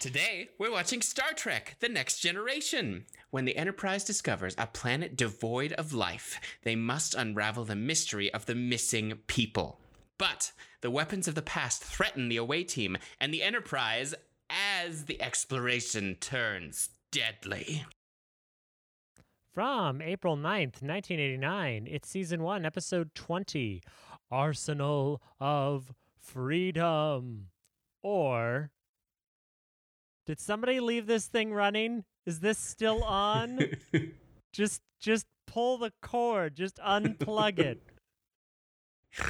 Today, 0.00 0.50
we're 0.58 0.70
watching 0.70 1.02
Star 1.02 1.32
Trek 1.34 1.74
The 1.80 1.88
Next 1.88 2.20
Generation. 2.20 3.06
When 3.30 3.46
the 3.46 3.56
Enterprise 3.56 4.04
discovers 4.04 4.54
a 4.56 4.68
planet 4.68 5.16
devoid 5.16 5.72
of 5.72 5.92
life, 5.92 6.40
they 6.62 6.76
must 6.76 7.16
unravel 7.16 7.64
the 7.64 7.74
mystery 7.74 8.32
of 8.32 8.46
the 8.46 8.54
missing 8.54 9.18
people. 9.26 9.80
But 10.16 10.52
the 10.82 10.90
weapons 10.92 11.26
of 11.26 11.34
the 11.34 11.42
past 11.42 11.82
threaten 11.82 12.28
the 12.28 12.36
away 12.36 12.62
team 12.62 12.96
and 13.20 13.34
the 13.34 13.42
Enterprise 13.42 14.14
as 14.48 15.06
the 15.06 15.20
exploration 15.20 16.14
turns 16.20 16.90
deadly. 17.10 17.84
From 19.52 20.00
April 20.00 20.36
9th, 20.36 20.80
1989, 20.80 21.88
it's 21.90 22.08
season 22.08 22.44
1, 22.44 22.64
episode 22.64 23.16
20 23.16 23.82
Arsenal 24.30 25.20
of 25.40 25.92
Freedom. 26.20 27.48
Or. 28.00 28.70
Did 30.28 30.40
somebody 30.40 30.78
leave 30.78 31.06
this 31.06 31.24
thing 31.24 31.54
running? 31.54 32.04
Is 32.26 32.40
this 32.40 32.58
still 32.58 33.02
on? 33.02 33.60
just 34.52 34.82
just 35.00 35.24
pull 35.46 35.78
the 35.78 35.90
cord, 36.02 36.54
just 36.54 36.76
unplug 36.86 37.58
it. 37.58 37.80
Uh, 39.18 39.24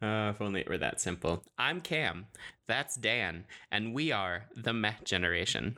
if 0.34 0.40
only 0.40 0.62
it 0.62 0.68
were 0.70 0.78
that 0.78 1.02
simple. 1.02 1.44
I'm 1.58 1.82
Cam. 1.82 2.28
That's 2.66 2.96
Dan. 2.96 3.44
And 3.70 3.92
we 3.92 4.10
are 4.10 4.46
the 4.56 4.72
Meh 4.72 4.94
Generation. 5.04 5.76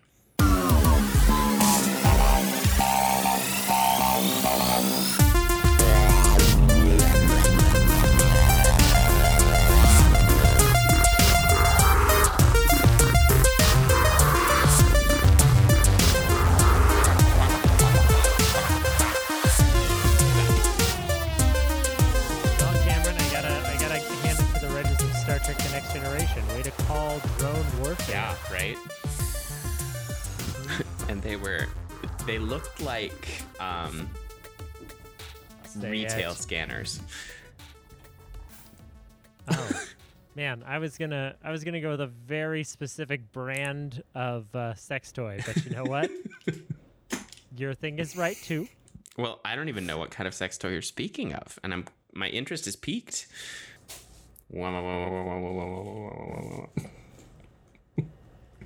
They 32.30 32.38
looked 32.38 32.80
like 32.80 33.42
um, 33.58 34.08
retail 35.80 36.32
scanners. 36.32 37.00
Oh. 39.48 39.82
Man, 40.36 40.62
I 40.64 40.78
was 40.78 40.96
gonna 40.96 41.34
I 41.42 41.50
was 41.50 41.64
gonna 41.64 41.80
go 41.80 41.90
with 41.90 42.02
a 42.02 42.06
very 42.06 42.62
specific 42.62 43.32
brand 43.32 44.04
of 44.14 44.54
uh, 44.54 44.74
sex 44.74 45.10
toy, 45.10 45.40
but 45.44 45.64
you 45.64 45.72
know 45.72 45.82
what? 45.82 46.08
Your 47.56 47.74
thing 47.74 47.98
is 47.98 48.16
right 48.16 48.36
too. 48.36 48.68
Well, 49.18 49.40
I 49.44 49.56
don't 49.56 49.68
even 49.68 49.84
know 49.84 49.98
what 49.98 50.12
kind 50.12 50.28
of 50.28 50.34
sex 50.34 50.56
toy 50.56 50.68
you're 50.68 50.82
speaking 50.82 51.34
of, 51.34 51.58
and 51.64 51.74
I'm 51.74 51.86
my 52.14 52.28
interest 52.28 52.68
is 52.68 52.76
piqued. 52.76 53.26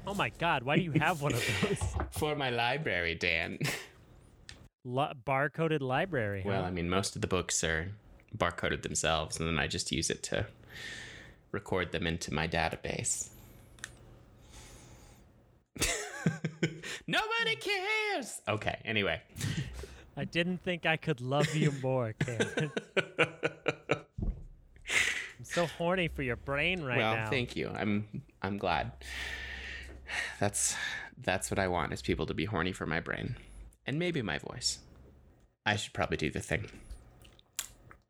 Oh 0.06 0.14
my 0.14 0.30
God! 0.38 0.62
Why 0.64 0.76
do 0.76 0.82
you 0.82 0.92
have 0.92 1.22
one 1.22 1.32
of 1.32 1.42
those? 1.62 1.78
For 2.10 2.36
my 2.36 2.50
library, 2.50 3.14
Dan. 3.14 3.58
Li- 4.84 5.12
barcoded 5.26 5.80
library. 5.80 6.42
Huh? 6.42 6.50
Well, 6.50 6.64
I 6.64 6.70
mean, 6.70 6.90
most 6.90 7.16
of 7.16 7.22
the 7.22 7.26
books 7.26 7.64
are 7.64 7.90
barcoded 8.36 8.82
themselves, 8.82 9.38
and 9.38 9.48
then 9.48 9.58
I 9.58 9.66
just 9.66 9.90
use 9.92 10.10
it 10.10 10.22
to 10.24 10.46
record 11.52 11.92
them 11.92 12.06
into 12.06 12.34
my 12.34 12.46
database. 12.46 13.30
Nobody 17.06 17.56
cares. 17.56 18.42
Okay. 18.46 18.78
Anyway, 18.84 19.22
I 20.16 20.24
didn't 20.24 20.62
think 20.62 20.84
I 20.84 20.96
could 20.96 21.20
love 21.20 21.54
you 21.54 21.72
more, 21.82 22.14
Cameron. 22.18 22.70
I'm 25.38 25.44
so 25.44 25.66
horny 25.66 26.08
for 26.08 26.22
your 26.22 26.36
brain 26.36 26.82
right 26.84 26.98
well, 26.98 27.14
now. 27.14 27.22
Well, 27.22 27.30
thank 27.30 27.56
you. 27.56 27.70
I'm 27.74 28.06
I'm 28.42 28.58
glad. 28.58 28.92
That's 30.40 30.76
that's 31.16 31.50
what 31.50 31.58
I 31.58 31.68
want 31.68 31.92
is 31.92 32.02
people 32.02 32.26
to 32.26 32.34
be 32.34 32.44
horny 32.44 32.72
for 32.72 32.86
my 32.86 33.00
brain 33.00 33.36
and 33.86 33.98
maybe 33.98 34.22
my 34.22 34.38
voice. 34.38 34.78
I 35.66 35.76
should 35.76 35.92
probably 35.92 36.16
do 36.16 36.30
the 36.30 36.40
thing. 36.40 36.66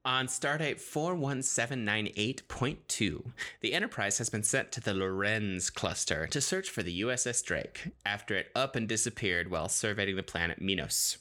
On 0.07 0.27
Stardate 0.27 0.83
41798.2, 0.83 3.25
the 3.63 3.73
Enterprise 3.73 4.19
has 4.19 4.29
been 4.29 4.43
sent 4.43 4.71
to 4.73 4.81
the 4.81 4.93
Lorenze 4.93 5.73
cluster 5.73 6.27
to 6.27 6.43
search 6.43 6.69
for 6.69 6.83
the 6.83 7.01
USS 7.01 7.43
Drake 7.43 7.89
after 8.05 8.35
it 8.35 8.49
up 8.55 8.77
and 8.77 8.87
disappeared 8.87 9.51
while 9.51 9.71
surveying 9.71 10.17
the 10.17 10.23
planet 10.23 10.61
Minos. 10.61 11.17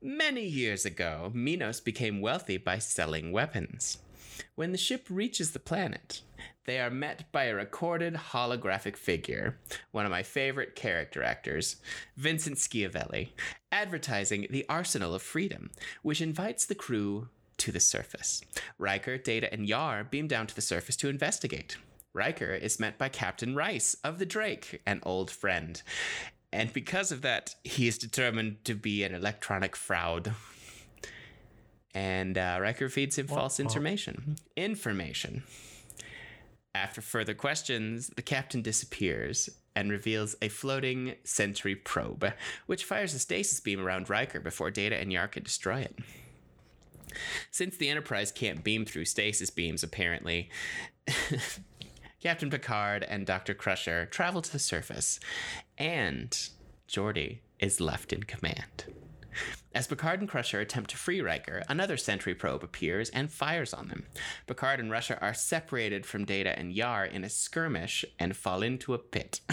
Many 0.00 0.44
years 0.44 0.84
ago, 0.84 1.32
Minos 1.34 1.80
became 1.80 2.20
wealthy 2.20 2.56
by 2.56 2.78
selling 2.78 3.32
weapons. 3.32 3.98
When 4.54 4.70
the 4.70 4.78
ship 4.78 5.08
reaches 5.10 5.50
the 5.50 5.58
planet, 5.58 6.20
they 6.68 6.78
are 6.78 6.90
met 6.90 7.32
by 7.32 7.44
a 7.44 7.54
recorded 7.54 8.12
holographic 8.12 8.94
figure, 8.94 9.58
one 9.90 10.04
of 10.04 10.10
my 10.10 10.22
favorite 10.22 10.76
character 10.76 11.22
actors, 11.22 11.76
Vincent 12.18 12.58
Schiavelli, 12.58 13.32
advertising 13.72 14.46
the 14.50 14.66
Arsenal 14.68 15.14
of 15.14 15.22
Freedom, 15.22 15.70
which 16.02 16.20
invites 16.20 16.66
the 16.66 16.74
crew 16.74 17.28
to 17.56 17.72
the 17.72 17.80
surface. 17.80 18.42
Riker, 18.76 19.16
Data, 19.16 19.50
and 19.50 19.66
Yar 19.66 20.04
beam 20.04 20.28
down 20.28 20.46
to 20.46 20.54
the 20.54 20.60
surface 20.60 20.94
to 20.96 21.08
investigate. 21.08 21.78
Riker 22.12 22.52
is 22.52 22.78
met 22.78 22.98
by 22.98 23.08
Captain 23.08 23.54
Rice 23.54 23.96
of 24.04 24.18
the 24.18 24.26
Drake, 24.26 24.82
an 24.84 25.00
old 25.04 25.30
friend. 25.30 25.80
And 26.52 26.70
because 26.74 27.10
of 27.10 27.22
that, 27.22 27.54
he 27.64 27.88
is 27.88 27.96
determined 27.96 28.62
to 28.66 28.74
be 28.74 29.04
an 29.04 29.14
electronic 29.14 29.74
fraud. 29.74 30.34
And 31.94 32.36
uh, 32.36 32.58
Riker 32.60 32.90
feeds 32.90 33.16
him 33.16 33.26
false 33.26 33.58
information. 33.58 34.36
Information. 34.54 35.44
After 36.74 37.00
further 37.00 37.34
questions, 37.34 38.10
the 38.16 38.22
captain 38.22 38.62
disappears 38.62 39.48
and 39.74 39.90
reveals 39.90 40.36
a 40.42 40.48
floating 40.48 41.14
sentry 41.24 41.74
probe, 41.74 42.32
which 42.66 42.84
fires 42.84 43.14
a 43.14 43.18
stasis 43.18 43.60
beam 43.60 43.80
around 43.80 44.10
Riker 44.10 44.40
before 44.40 44.70
Data 44.70 44.96
and 44.96 45.12
Yar 45.12 45.28
can 45.28 45.42
destroy 45.42 45.80
it. 45.80 45.98
Since 47.50 47.76
the 47.76 47.88
Enterprise 47.88 48.32
can't 48.32 48.64
beam 48.64 48.84
through 48.84 49.06
stasis 49.06 49.50
beams, 49.50 49.82
apparently, 49.82 50.50
Captain 52.20 52.50
Picard 52.50 53.04
and 53.04 53.24
Dr. 53.24 53.54
Crusher 53.54 54.06
travel 54.06 54.42
to 54.42 54.52
the 54.52 54.58
surface, 54.58 55.20
and 55.76 56.48
Geordi 56.88 57.38
is 57.60 57.80
left 57.80 58.12
in 58.12 58.24
command. 58.24 58.84
As 59.74 59.86
Picard 59.86 60.20
and 60.20 60.28
Crusher 60.28 60.60
attempt 60.60 60.90
to 60.90 60.96
free 60.96 61.20
Riker, 61.20 61.62
another 61.68 61.96
sentry 61.96 62.34
probe 62.34 62.64
appears 62.64 63.10
and 63.10 63.30
fires 63.30 63.72
on 63.74 63.88
them. 63.88 64.06
Picard 64.46 64.80
and 64.80 64.90
Rusher 64.90 65.18
are 65.20 65.34
separated 65.34 66.04
from 66.06 66.24
Data 66.24 66.58
and 66.58 66.72
Yar 66.72 67.04
in 67.04 67.22
a 67.24 67.28
skirmish 67.28 68.04
and 68.18 68.36
fall 68.36 68.62
into 68.62 68.94
a 68.94 68.98
pit. 68.98 69.40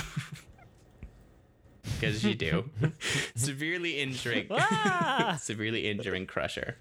Because 2.00 2.24
you 2.24 2.36
do. 2.36 2.70
severely 3.36 4.00
injuring 4.00 4.48
Ah! 4.52 5.38
severely 5.42 5.88
injuring 5.88 6.26
Crusher. 6.26 6.78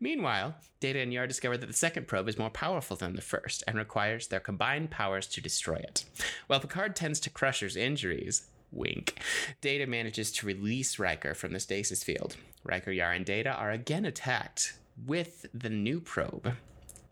Meanwhile, 0.00 0.54
Data 0.80 1.00
and 1.00 1.12
Yar 1.12 1.26
discover 1.26 1.56
that 1.56 1.66
the 1.66 1.72
second 1.72 2.06
probe 2.06 2.28
is 2.28 2.38
more 2.38 2.50
powerful 2.50 2.96
than 2.96 3.14
the 3.14 3.22
first 3.22 3.64
and 3.66 3.76
requires 3.76 4.28
their 4.28 4.40
combined 4.40 4.90
powers 4.90 5.26
to 5.28 5.40
destroy 5.40 5.76
it. 5.76 6.04
While 6.46 6.60
Picard 6.60 6.96
tends 6.96 7.20
to 7.20 7.30
Crusher's 7.30 7.76
injuries, 7.76 8.46
wink, 8.72 9.20
Data 9.60 9.86
manages 9.86 10.32
to 10.32 10.46
release 10.46 10.98
Riker 10.98 11.34
from 11.34 11.52
the 11.52 11.60
stasis 11.60 12.02
field. 12.02 12.36
Riker, 12.64 12.90
Yar, 12.90 13.12
and 13.12 13.24
Data 13.24 13.50
are 13.50 13.70
again 13.70 14.04
attacked 14.04 14.74
with 15.06 15.46
the 15.52 15.70
new 15.70 16.00
probe. 16.00 16.54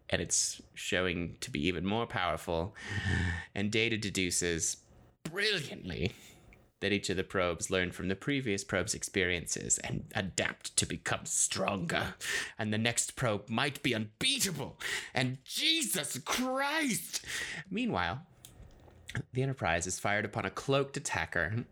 And 0.08 0.20
it's 0.20 0.60
showing 0.74 1.36
to 1.40 1.50
be 1.50 1.64
even 1.66 1.86
more 1.86 2.06
powerful. 2.06 2.74
And 3.54 3.70
Data 3.70 3.96
deduces 3.96 4.78
brilliantly 5.22 6.12
that 6.80 6.92
each 6.92 7.10
of 7.10 7.16
the 7.16 7.24
probes 7.24 7.70
learn 7.70 7.92
from 7.92 8.08
the 8.08 8.16
previous 8.16 8.64
probe's 8.64 8.94
experiences 8.94 9.78
and 9.78 10.04
adapt 10.14 10.76
to 10.76 10.86
become 10.86 11.24
stronger. 11.24 12.14
And 12.58 12.72
the 12.72 12.78
next 12.78 13.16
probe 13.16 13.48
might 13.48 13.82
be 13.82 13.94
unbeatable. 13.94 14.80
And 15.14 15.38
Jesus 15.44 16.18
Christ! 16.24 17.24
Meanwhile, 17.70 18.22
the 19.32 19.42
Enterprise 19.42 19.86
is 19.86 19.98
fired 19.98 20.24
upon 20.24 20.44
a 20.44 20.50
cloaked 20.50 20.96
attacker. 20.96 21.64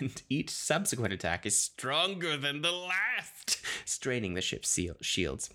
And 0.00 0.22
each 0.28 0.50
subsequent 0.50 1.12
attack 1.12 1.44
is 1.44 1.58
stronger 1.58 2.36
than 2.36 2.62
the 2.62 2.70
last, 2.70 3.60
straining 3.84 4.34
the 4.34 4.40
ship's 4.40 4.68
seal- 4.68 4.96
shields. 5.00 5.50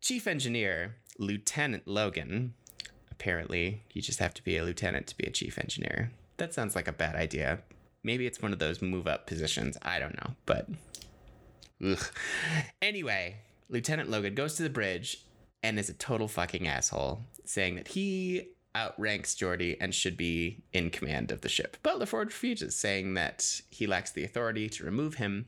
Chief 0.00 0.28
Engineer 0.28 0.94
Lieutenant 1.18 1.88
Logan 1.88 2.54
apparently 3.20 3.82
you 3.92 4.00
just 4.00 4.18
have 4.18 4.32
to 4.32 4.42
be 4.42 4.56
a 4.56 4.64
lieutenant 4.64 5.06
to 5.06 5.16
be 5.16 5.26
a 5.26 5.30
chief 5.30 5.58
engineer. 5.58 6.10
That 6.38 6.54
sounds 6.54 6.74
like 6.74 6.88
a 6.88 6.92
bad 6.92 7.16
idea. 7.16 7.60
Maybe 8.02 8.26
it's 8.26 8.40
one 8.40 8.54
of 8.54 8.58
those 8.58 8.80
move 8.80 9.06
up 9.06 9.26
positions. 9.26 9.76
I 9.82 9.98
don't 9.98 10.16
know, 10.16 10.34
but 10.46 10.68
ugh. 11.84 12.02
Anyway, 12.80 13.36
Lieutenant 13.68 14.08
Logan 14.08 14.34
goes 14.34 14.54
to 14.54 14.62
the 14.62 14.70
bridge 14.70 15.26
and 15.62 15.78
is 15.78 15.90
a 15.90 15.94
total 15.94 16.28
fucking 16.28 16.66
asshole, 16.66 17.20
saying 17.44 17.74
that 17.74 17.88
he 17.88 18.48
outranks 18.74 19.34
Geordi 19.34 19.76
and 19.80 19.94
should 19.94 20.16
be 20.16 20.62
in 20.72 20.90
command 20.90 21.30
of 21.30 21.40
the 21.40 21.48
ship. 21.48 21.76
But 21.82 21.98
LaForge 21.98 22.26
refuses, 22.26 22.76
saying 22.76 23.14
that 23.14 23.60
he 23.70 23.86
lacks 23.86 24.10
the 24.10 24.24
authority 24.24 24.68
to 24.68 24.84
remove 24.84 25.14
him 25.14 25.46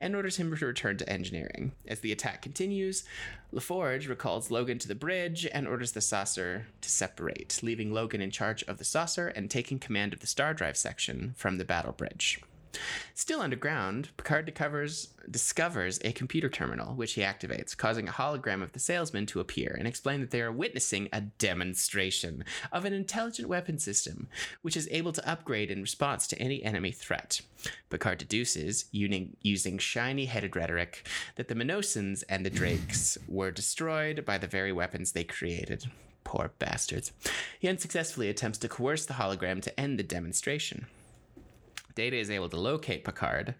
and 0.00 0.16
orders 0.16 0.36
him 0.36 0.54
to 0.54 0.66
return 0.66 0.96
to 0.98 1.08
engineering. 1.08 1.72
As 1.86 2.00
the 2.00 2.12
attack 2.12 2.42
continues, 2.42 3.04
LaForge 3.52 4.08
recalls 4.08 4.50
Logan 4.50 4.78
to 4.78 4.88
the 4.88 4.94
bridge 4.94 5.46
and 5.52 5.68
orders 5.68 5.92
the 5.92 6.00
saucer 6.00 6.66
to 6.80 6.88
separate, 6.88 7.60
leaving 7.62 7.92
Logan 7.92 8.20
in 8.20 8.30
charge 8.30 8.62
of 8.64 8.78
the 8.78 8.84
saucer 8.84 9.28
and 9.28 9.50
taking 9.50 9.78
command 9.78 10.12
of 10.12 10.20
the 10.20 10.26
star 10.26 10.54
drive 10.54 10.76
section 10.76 11.34
from 11.36 11.58
the 11.58 11.64
battle 11.64 11.92
bridge. 11.92 12.40
Still 13.14 13.40
underground, 13.40 14.08
Picard 14.16 14.46
discovers, 14.46 15.08
discovers 15.30 16.00
a 16.04 16.12
computer 16.12 16.48
terminal, 16.48 16.94
which 16.94 17.14
he 17.14 17.22
activates, 17.22 17.76
causing 17.76 18.08
a 18.08 18.12
hologram 18.12 18.62
of 18.62 18.72
the 18.72 18.78
salesman 18.78 19.26
to 19.26 19.40
appear 19.40 19.74
and 19.78 19.86
explain 19.86 20.20
that 20.20 20.30
they 20.30 20.40
are 20.40 20.52
witnessing 20.52 21.08
a 21.12 21.20
demonstration 21.20 22.44
of 22.72 22.84
an 22.84 22.92
intelligent 22.92 23.48
weapon 23.48 23.78
system, 23.78 24.28
which 24.62 24.76
is 24.76 24.88
able 24.90 25.12
to 25.12 25.28
upgrade 25.28 25.70
in 25.70 25.80
response 25.80 26.26
to 26.26 26.38
any 26.38 26.62
enemy 26.62 26.90
threat. 26.90 27.40
Picard 27.90 28.18
deduces, 28.18 28.86
using, 28.90 29.36
using 29.42 29.78
shiny 29.78 30.26
headed 30.26 30.56
rhetoric, 30.56 31.06
that 31.36 31.48
the 31.48 31.54
Minosans 31.54 32.24
and 32.28 32.44
the 32.44 32.50
Drakes 32.50 33.16
were 33.28 33.50
destroyed 33.50 34.24
by 34.24 34.38
the 34.38 34.46
very 34.46 34.72
weapons 34.72 35.12
they 35.12 35.24
created. 35.24 35.84
Poor 36.24 36.52
bastards. 36.58 37.12
He 37.60 37.68
unsuccessfully 37.68 38.28
attempts 38.28 38.58
to 38.58 38.68
coerce 38.68 39.06
the 39.06 39.14
hologram 39.14 39.62
to 39.62 39.80
end 39.80 39.98
the 39.98 40.02
demonstration. 40.02 40.86
Data 41.94 42.16
is 42.16 42.30
able 42.30 42.48
to 42.48 42.60
locate 42.60 43.04
Picard, 43.04 43.54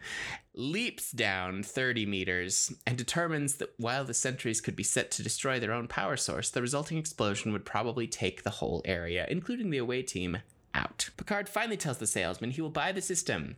leaps 0.54 1.12
down 1.12 1.62
30 1.62 2.06
meters, 2.06 2.72
and 2.86 2.96
determines 2.96 3.56
that 3.56 3.74
while 3.78 4.04
the 4.04 4.14
sentries 4.14 4.60
could 4.60 4.76
be 4.76 4.82
set 4.82 5.10
to 5.12 5.22
destroy 5.22 5.60
their 5.60 5.72
own 5.72 5.88
power 5.88 6.16
source, 6.16 6.50
the 6.50 6.62
resulting 6.62 6.98
explosion 6.98 7.52
would 7.52 7.64
probably 7.64 8.06
take 8.06 8.42
the 8.42 8.50
whole 8.50 8.82
area, 8.84 9.26
including 9.28 9.70
the 9.70 9.78
away 9.78 10.02
team, 10.02 10.38
out. 10.74 11.10
Picard 11.16 11.48
finally 11.48 11.76
tells 11.76 11.98
the 11.98 12.06
salesman 12.06 12.50
he 12.50 12.60
will 12.60 12.70
buy 12.70 12.92
the 12.92 13.00
system, 13.00 13.56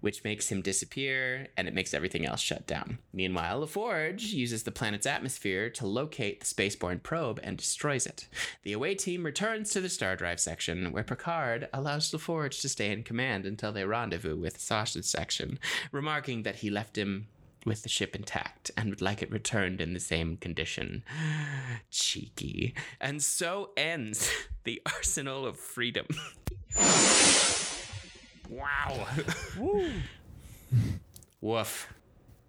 which 0.00 0.24
makes 0.24 0.50
him 0.50 0.62
disappear 0.62 1.48
and 1.56 1.68
it 1.68 1.74
makes 1.74 1.94
everything 1.94 2.24
else 2.24 2.40
shut 2.40 2.66
down. 2.66 2.98
Meanwhile, 3.12 3.60
LaForge 3.60 4.32
uses 4.32 4.62
the 4.62 4.72
planet's 4.72 5.06
atmosphere 5.06 5.70
to 5.70 5.86
locate 5.86 6.40
the 6.40 6.46
spaceborne 6.46 7.02
probe 7.02 7.40
and 7.42 7.56
destroys 7.56 8.06
it. 8.06 8.28
The 8.62 8.72
away 8.72 8.94
team 8.94 9.24
returns 9.24 9.70
to 9.70 9.80
the 9.80 9.88
star 9.88 10.16
drive 10.16 10.40
section, 10.40 10.92
where 10.92 11.04
Picard 11.04 11.68
allows 11.72 12.10
LaForge 12.10 12.60
to 12.60 12.68
stay 12.68 12.90
in 12.90 13.02
command 13.02 13.46
until 13.46 13.72
they 13.72 13.84
rendezvous 13.84 14.36
with 14.36 14.60
Sausage 14.60 15.04
section, 15.04 15.58
remarking 15.92 16.42
that 16.42 16.56
he 16.56 16.70
left 16.70 16.96
him 16.96 17.28
with 17.64 17.82
the 17.82 17.88
ship 17.88 18.14
intact 18.14 18.70
and 18.76 18.90
would 18.90 19.00
like 19.02 19.22
it 19.22 19.30
returned 19.30 19.80
in 19.80 19.94
the 19.94 20.00
same 20.00 20.36
condition. 20.36 21.02
Cheeky. 21.90 22.74
And 23.00 23.22
so 23.22 23.70
ends 23.76 24.30
the 24.64 24.82
arsenal 24.86 25.46
of 25.46 25.56
freedom. 25.58 26.06
wow. 28.50 29.06
Woo. 29.58 29.90
Woof. 31.40 31.92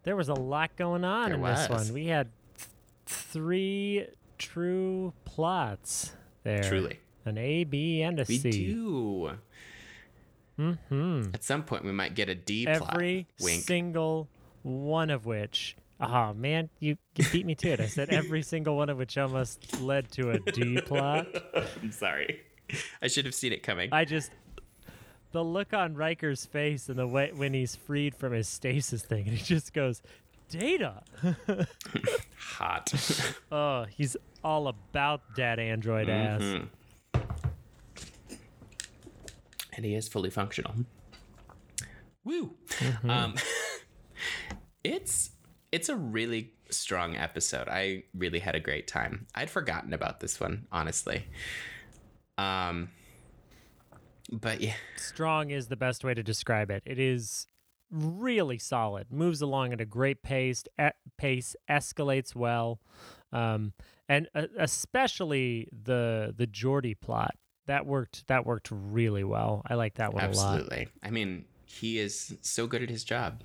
There 0.04 0.16
was 0.16 0.30
a 0.30 0.34
lot 0.34 0.76
going 0.76 1.04
on 1.04 1.30
There 1.30 1.36
in 1.38 1.44
this 1.44 1.70
was. 1.70 1.86
one. 1.88 1.94
We 1.94 2.08
had 2.08 2.30
th- 2.58 2.70
three 3.06 4.06
true 4.38 5.14
plots 5.26 6.12
there. 6.44 6.64
Truly. 6.64 7.00
An 7.26 7.38
A, 7.40 7.64
B, 7.64 8.02
and 8.04 8.20
a 8.20 8.26
We 8.28 8.38
C. 8.38 8.52
do. 8.52 9.32
Mm-hmm. 10.60 11.32
At 11.34 11.44
some 11.44 11.64
point, 11.64 11.84
we 11.84 11.92
might 11.92 12.14
get 12.14 12.30
a 12.30 12.36
D 12.36 12.66
plot. 12.66 12.94
Every 12.94 13.28
single 13.38 14.30
one 14.66 15.10
of 15.12 15.26
which. 15.26 15.76
Oh 16.02 16.34
man, 16.34 16.70
you, 16.80 16.98
you 17.16 17.26
beat 17.32 17.46
me 17.46 17.56
to 17.56 17.70
it. 17.70 17.80
I 17.80 17.86
said 17.88 18.10
every 18.10 18.42
single 18.54 18.76
one 18.76 18.90
of 18.90 18.98
which 18.98 19.18
almost 19.18 19.80
led 19.80 20.12
to 20.14 20.32
a 20.32 20.40
D 20.40 20.82
plot. 20.86 21.28
I'm 21.82 21.92
sorry. 21.92 22.42
I 23.02 23.08
should 23.08 23.26
have 23.26 23.36
seen 23.36 23.54
it 23.54 23.64
coming. 23.64 23.90
I 23.92 24.04
just 24.06 24.32
the 25.32 25.44
look 25.44 25.74
on 25.74 25.94
Riker's 25.96 26.46
face 26.46 26.90
and 26.90 26.98
the 26.98 27.08
way 27.08 27.32
when 27.34 27.54
he's 27.54 27.76
freed 27.76 28.16
from 28.16 28.34
his 28.34 28.48
stasis 28.48 29.04
thing, 29.04 29.28
and 29.28 29.38
he 29.38 29.44
just 29.44 29.72
goes, 29.74 30.02
"Data." 30.50 31.04
Hot. 32.38 32.92
oh, 33.52 33.86
he's 33.86 34.18
all 34.44 34.68
about 34.68 35.22
that 35.38 35.60
android 35.60 36.10
ass. 36.10 36.42
Mhm. 36.42 36.68
And 39.74 39.86
he 39.86 39.94
is 39.96 40.08
fully 40.08 40.30
functional. 40.30 40.74
Woo. 42.24 42.56
Um, 43.08 43.36
it's 44.86 45.32
it's 45.72 45.90
a 45.90 45.96
really 45.96 46.54
strong 46.70 47.16
episode. 47.16 47.68
I 47.68 48.04
really 48.14 48.40
had 48.40 48.56
a 48.56 48.60
great 48.60 48.88
time. 48.88 49.28
I'd 49.36 49.50
forgotten 49.50 49.94
about 49.94 50.20
this 50.20 50.40
one, 50.40 50.68
honestly. 50.72 51.26
Um, 52.38 52.90
but 54.32 54.62
yeah, 54.62 54.74
Strong 54.98 55.52
is 55.52 55.68
the 55.68 55.76
best 55.76 56.04
way 56.04 56.14
to 56.14 56.24
describe 56.24 56.72
it. 56.72 56.84
It 56.86 57.00
is 57.00 57.48
really 57.92 58.58
solid. 58.58 59.12
Moves 59.12 59.42
along 59.42 59.74
at 59.74 59.82
a 59.82 59.86
great 59.86 60.22
pace. 60.24 60.64
E- 60.80 60.90
pace 61.18 61.56
escalates 61.70 62.36
well, 62.36 62.80
um, 63.32 63.74
and 64.08 64.28
uh, 64.36 64.48
especially 64.60 65.68
the 65.72 66.34
the 66.36 66.48
Geordi 66.48 67.00
plot 67.00 67.36
that 67.68 67.86
worked. 67.86 68.28
That 68.28 68.46
worked 68.46 68.70
really 68.72 69.24
well. 69.24 69.62
I 69.68 69.76
like 69.76 69.96
that 69.96 70.14
one 70.14 70.24
a 70.24 70.28
lot. 70.28 70.56
absolutely. 70.56 70.88
I 71.04 71.10
mean, 71.10 71.46
he 71.66 72.00
is 72.00 72.36
so 72.42 72.68
good 72.68 72.82
at 72.84 72.90
his 72.90 73.04
job. 73.04 73.42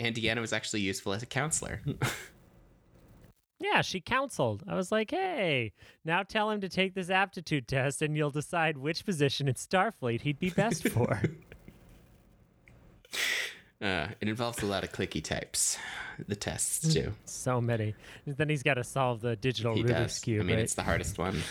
And 0.00 0.16
Deanna 0.16 0.40
was 0.40 0.52
actually 0.52 0.80
useful 0.80 1.12
as 1.12 1.22
a 1.22 1.26
counselor. 1.26 1.80
Yeah, 3.62 3.82
she 3.82 4.00
counseled. 4.00 4.62
I 4.66 4.74
was 4.74 4.90
like, 4.90 5.10
hey, 5.10 5.72
now 6.02 6.22
tell 6.22 6.48
him 6.50 6.62
to 6.62 6.68
take 6.70 6.94
this 6.94 7.10
aptitude 7.10 7.68
test 7.68 8.00
and 8.00 8.16
you'll 8.16 8.30
decide 8.30 8.78
which 8.78 9.04
position 9.04 9.48
in 9.48 9.54
Starfleet 9.54 10.22
he'd 10.22 10.38
be 10.38 10.48
best 10.48 10.88
for. 10.88 11.20
Uh, 13.82 14.08
it 14.18 14.28
involves 14.28 14.62
a 14.62 14.66
lot 14.66 14.82
of 14.82 14.92
clicky 14.92 15.22
types. 15.22 15.76
The 16.26 16.36
tests 16.36 16.94
too. 16.94 17.12
so 17.26 17.60
many. 17.60 17.94
Then 18.26 18.48
he's 18.48 18.62
got 18.62 18.74
to 18.74 18.84
solve 18.84 19.20
the 19.20 19.36
digital 19.36 19.74
He 19.74 19.82
Rubik's 19.82 20.14
does. 20.14 20.18
Cube. 20.20 20.40
I 20.40 20.44
mean, 20.44 20.56
right? 20.56 20.62
it's 20.62 20.74
the 20.74 20.82
hardest 20.82 21.18
one. 21.18 21.42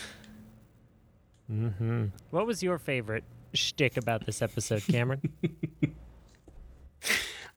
hmm 1.48 2.06
What 2.30 2.44
was 2.44 2.60
your 2.60 2.78
favorite 2.78 3.22
shtick 3.54 3.96
about 3.96 4.26
this 4.26 4.42
episode, 4.42 4.82
Cameron? 4.82 5.20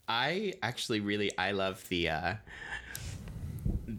I 0.07 0.53
actually 0.61 0.99
really 0.99 1.35
I 1.37 1.51
love 1.51 1.87
the 1.89 2.09
uh 2.09 2.33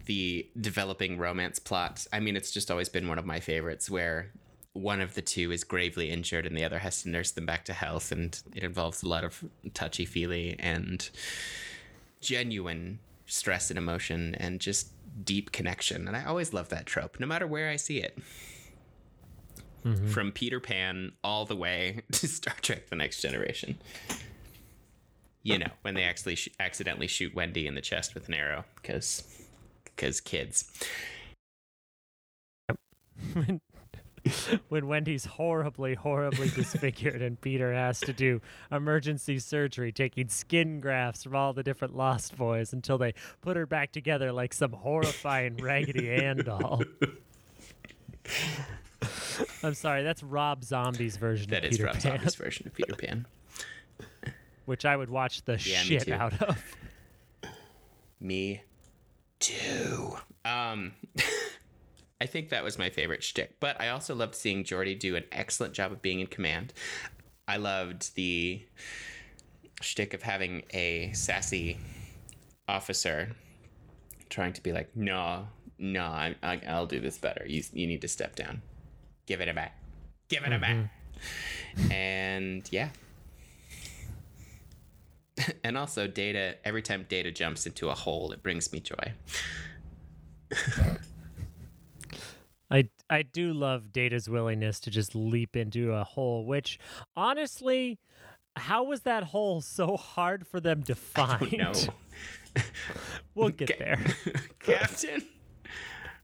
the 0.05 0.47
developing 0.59 1.17
romance 1.17 1.59
plot. 1.59 2.05
I 2.13 2.19
mean, 2.19 2.35
it's 2.35 2.51
just 2.51 2.69
always 2.69 2.89
been 2.89 3.07
one 3.07 3.17
of 3.17 3.25
my 3.25 3.39
favorites 3.39 3.89
where 3.89 4.31
one 4.73 4.99
of 4.99 5.15
the 5.15 5.21
two 5.21 5.51
is 5.51 5.63
gravely 5.63 6.11
injured 6.11 6.45
and 6.45 6.55
the 6.55 6.63
other 6.63 6.79
has 6.79 7.03
to 7.03 7.09
nurse 7.09 7.31
them 7.31 7.45
back 7.45 7.65
to 7.65 7.73
health 7.73 8.11
and 8.11 8.41
it 8.53 8.63
involves 8.63 9.03
a 9.03 9.07
lot 9.07 9.23
of 9.23 9.43
touchy-feely 9.73 10.57
and 10.59 11.09
genuine 12.19 12.99
stress 13.25 13.69
and 13.71 13.77
emotion 13.77 14.35
and 14.35 14.59
just 14.59 14.89
deep 15.23 15.51
connection. 15.51 16.07
And 16.07 16.17
I 16.17 16.25
always 16.25 16.53
love 16.53 16.69
that 16.69 16.85
trope 16.85 17.19
no 17.19 17.25
matter 17.25 17.47
where 17.47 17.69
I 17.69 17.77
see 17.77 17.99
it. 17.99 18.17
From 20.09 20.31
Peter 20.31 20.59
Pan 20.59 21.11
all 21.23 21.45
the 21.45 21.55
way 21.55 22.01
to 22.11 22.27
Star 22.27 22.55
Trek 22.61 22.89
The 22.89 22.95
Next 22.95 23.21
Generation 23.21 23.77
you 25.45 25.59
know, 25.59 25.69
when 25.83 25.93
they 25.93 26.03
actually 26.03 26.35
sh- 26.35 26.49
accidentally 26.59 27.05
shoot 27.07 27.33
Wendy 27.35 27.67
in 27.67 27.75
the 27.75 27.81
chest 27.81 28.15
with 28.15 28.27
an 28.27 28.33
arrow 28.33 28.65
because 28.75 29.23
because 29.83 30.19
kids. 30.19 30.65
when, 33.33 33.61
when 34.69 34.87
Wendy's 34.87 35.25
horribly, 35.25 35.93
horribly 35.93 36.49
disfigured 36.49 37.21
and 37.21 37.39
Peter 37.39 37.71
has 37.71 37.99
to 37.99 38.11
do 38.11 38.41
emergency 38.71 39.37
surgery, 39.37 39.91
taking 39.91 40.29
skin 40.29 40.79
grafts 40.79 41.23
from 41.23 41.35
all 41.35 41.53
the 41.53 41.61
different 41.61 41.95
Lost 41.95 42.35
Boys 42.35 42.73
until 42.73 42.97
they 42.97 43.13
put 43.41 43.55
her 43.55 43.67
back 43.67 43.91
together 43.91 44.31
like 44.31 44.51
some 44.51 44.71
horrifying 44.71 45.57
Raggedy 45.57 46.11
Ann 46.11 46.37
doll. 46.37 46.81
I'm 49.61 49.75
sorry, 49.75 50.01
that's 50.01 50.23
Rob 50.23 50.63
Zombie's 50.63 51.17
version 51.17 51.51
That 51.51 51.63
of 51.63 51.71
is 51.71 51.77
Peter 51.77 51.85
Rob 51.85 51.99
Pan, 51.99 52.01
Zombie's 52.13 52.33
version 52.35 52.65
of 52.65 52.73
Peter 52.73 52.95
Pan. 52.95 53.27
Which 54.65 54.85
I 54.85 54.95
would 54.95 55.09
watch 55.09 55.43
the 55.45 55.53
Yeah, 55.53 55.79
shit 55.79 56.09
out 56.09 56.41
of. 56.41 56.63
Me 58.19 58.61
too. 59.39 60.15
Um, 60.43 60.93
I 62.21 62.25
think 62.25 62.49
that 62.49 62.63
was 62.63 62.79
my 62.79 62.89
favorite 62.89 63.23
shtick, 63.23 63.59
but 63.59 63.79
I 63.79 63.89
also 63.89 64.15
loved 64.15 64.35
seeing 64.35 64.63
Geordi 64.63 64.97
do 64.97 65.15
an 65.15 65.25
excellent 65.31 65.73
job 65.73 65.91
of 65.91 66.01
being 66.01 66.19
in 66.19 66.27
command. 66.27 66.73
I 67.47 67.57
loved 67.57 68.15
the 68.15 68.65
shtick 69.81 70.13
of 70.13 70.23
having 70.23 70.63
a 70.71 71.11
sassy 71.13 71.77
officer 72.67 73.35
trying 74.29 74.53
to 74.53 74.63
be 74.63 74.71
like, 74.71 74.95
no, 74.95 75.47
no, 75.77 76.03
I, 76.05 76.35
I, 76.41 76.61
I'll 76.67 76.87
do 76.87 76.99
this 76.99 77.17
better. 77.17 77.45
You, 77.47 77.63
you 77.73 77.85
need 77.85 78.01
to 78.01 78.07
step 78.07 78.35
down. 78.35 78.61
Give 79.25 79.41
it 79.41 79.47
a 79.47 79.53
back. 79.53 79.77
Give 80.29 80.43
it 80.43 80.53
a 80.53 80.59
back. 80.59 80.89
And 81.91 82.67
yeah. 82.71 82.89
and 85.63 85.77
also, 85.77 86.07
data, 86.07 86.55
every 86.63 86.81
time 86.81 87.05
data 87.09 87.31
jumps 87.31 87.65
into 87.65 87.89
a 87.89 87.93
hole, 87.93 88.31
it 88.31 88.41
brings 88.41 88.71
me 88.71 88.79
joy. 88.79 89.13
I 92.71 92.89
I 93.09 93.21
do 93.21 93.53
love 93.53 93.91
Data's 93.91 94.29
willingness 94.29 94.79
to 94.81 94.91
just 94.91 95.15
leap 95.15 95.55
into 95.55 95.93
a 95.93 96.03
hole, 96.03 96.45
which 96.45 96.79
honestly, 97.15 97.99
how 98.55 98.83
was 98.83 99.01
that 99.01 99.23
hole 99.23 99.61
so 99.61 99.97
hard 99.97 100.47
for 100.47 100.59
them 100.59 100.83
to 100.83 100.95
find? 100.95 101.53
No. 101.57 101.73
we'll 103.35 103.49
get 103.49 103.69
Ca- 103.69 103.75
there. 103.77 104.05
Captain, 104.59 105.23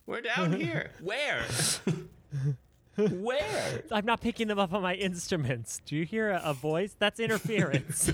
we're 0.06 0.22
down 0.22 0.54
here. 0.54 0.92
Where? 1.02 1.44
Where? 2.96 3.84
I'm 3.92 4.06
not 4.06 4.22
picking 4.22 4.48
them 4.48 4.60
up 4.60 4.74
on 4.74 4.82
my 4.82 4.96
instruments. 4.96 5.82
Do 5.86 5.96
you 5.96 6.06
hear 6.06 6.32
a, 6.32 6.42
a 6.46 6.54
voice? 6.54 6.96
That's 6.98 7.20
interference. 7.20 8.12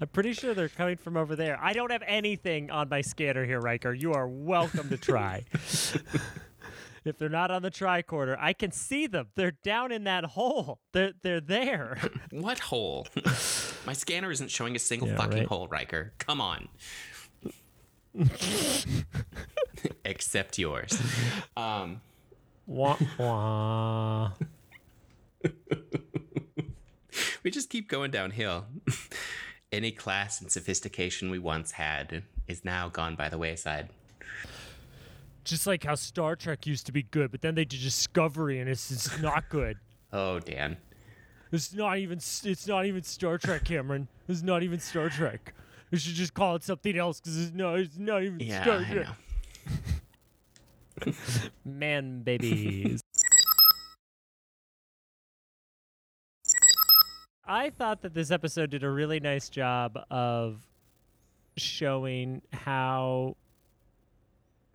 I'm 0.00 0.08
pretty 0.08 0.32
sure 0.32 0.52
they're 0.54 0.68
coming 0.68 0.96
from 0.96 1.16
over 1.16 1.34
there. 1.36 1.58
I 1.62 1.72
don't 1.72 1.90
have 1.90 2.02
anything 2.06 2.70
on 2.70 2.88
my 2.88 3.00
scanner 3.00 3.44
here, 3.44 3.60
Riker. 3.60 3.92
You 3.94 4.12
are 4.12 4.28
welcome 4.28 4.88
to 4.90 4.96
try. 4.96 5.44
if 7.04 7.16
they're 7.18 7.28
not 7.30 7.50
on 7.50 7.62
the 7.62 7.70
tricorder, 7.70 8.36
I 8.38 8.52
can 8.52 8.72
see 8.72 9.06
them. 9.06 9.28
They're 9.34 9.52
down 9.62 9.90
in 9.92 10.04
that 10.04 10.24
hole. 10.24 10.80
They're 10.92 11.12
they're 11.22 11.40
there. 11.40 11.98
What 12.30 12.58
hole? 12.60 13.06
My 13.86 13.92
scanner 13.94 14.30
isn't 14.30 14.50
showing 14.50 14.76
a 14.76 14.78
single 14.78 15.08
Yeah, 15.08 15.16
fucking 15.16 15.38
right. 15.38 15.46
hole, 15.46 15.66
Riker. 15.68 16.12
Come 16.18 16.40
on. 16.40 16.68
Except 20.04 20.58
yours. 20.58 21.00
Um, 21.56 22.00
wah, 22.66 22.96
wah. 23.18 24.32
we 27.42 27.50
just 27.50 27.70
keep 27.70 27.88
going 27.88 28.10
downhill. 28.10 28.66
Any 29.72 29.92
class 29.92 30.40
and 30.40 30.50
sophistication 30.50 31.30
we 31.30 31.38
once 31.38 31.72
had 31.72 32.24
is 32.48 32.64
now 32.64 32.88
gone 32.88 33.14
by 33.14 33.28
the 33.28 33.38
wayside. 33.38 33.88
Just 35.44 35.66
like 35.66 35.84
how 35.84 35.94
Star 35.94 36.34
Trek 36.36 36.66
used 36.66 36.86
to 36.86 36.92
be 36.92 37.04
good, 37.04 37.30
but 37.30 37.40
then 37.40 37.54
they 37.54 37.64
did 37.64 37.80
Discovery, 37.80 38.58
and 38.58 38.68
it's, 38.68 38.90
it's 38.90 39.20
not 39.20 39.48
good. 39.48 39.76
Oh, 40.12 40.40
Dan. 40.40 40.76
It's 41.52 41.72
not 41.72 41.98
even. 41.98 42.18
It's 42.18 42.66
not 42.66 42.84
even 42.84 43.04
Star 43.04 43.38
Trek, 43.38 43.64
Cameron. 43.64 44.08
It's 44.28 44.42
not 44.42 44.64
even 44.64 44.80
Star 44.80 45.08
Trek. 45.08 45.54
We 45.92 45.98
should 45.98 46.14
just 46.14 46.34
call 46.34 46.56
it 46.56 46.64
something 46.64 46.96
else 46.98 47.20
because 47.20 47.40
it's 47.40 47.54
not. 47.54 47.78
It's 47.78 47.96
not 47.96 48.24
even 48.24 48.40
Yeah, 48.40 48.62
Star 48.62 48.84
Trek. 48.84 49.06
Man, 51.64 52.22
babies. 52.22 53.00
I 57.50 57.70
thought 57.70 58.02
that 58.02 58.14
this 58.14 58.30
episode 58.30 58.70
did 58.70 58.84
a 58.84 58.90
really 58.90 59.18
nice 59.18 59.48
job 59.48 59.98
of 60.08 60.62
showing 61.56 62.42
how 62.52 63.36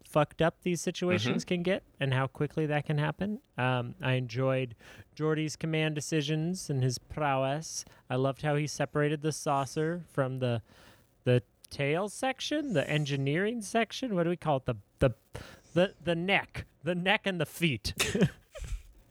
fucked 0.03 0.41
up 0.41 0.58
these 0.62 0.82
situations 0.82 1.46
can 1.46 1.63
get 1.63 1.84
and 2.01 2.13
how 2.13 2.27
quickly 2.27 2.65
that 2.65 2.86
can 2.86 2.98
happen. 2.98 3.39
Um, 3.58 3.96
I 4.01 4.15
enjoyed 4.15 4.75
Geordi's 5.15 5.55
command 5.55 5.96
decisions 5.96 6.70
and 6.70 6.84
his 6.84 6.98
prowess. 6.98 7.86
I 8.10 8.17
loved 8.17 8.41
how 8.41 8.58
he 8.58 8.67
separated 8.67 9.22
the 9.22 9.32
saucer 9.32 10.03
from 10.12 10.39
the 10.39 10.62
the 11.24 11.44
tail 11.70 12.10
section, 12.10 12.74
the 12.74 12.88
engineering 12.89 13.62
section. 13.62 14.15
What 14.15 14.24
do 14.24 14.29
we 14.29 14.36
call 14.36 14.58
it? 14.58 14.65
The 14.65 14.75
the 15.00 15.15
the 15.74 15.94
the 16.03 16.15
neck, 16.15 16.65
the 16.84 16.94
neck 16.94 17.22
and 17.24 17.39
the 17.39 17.46
feet. 17.46 17.94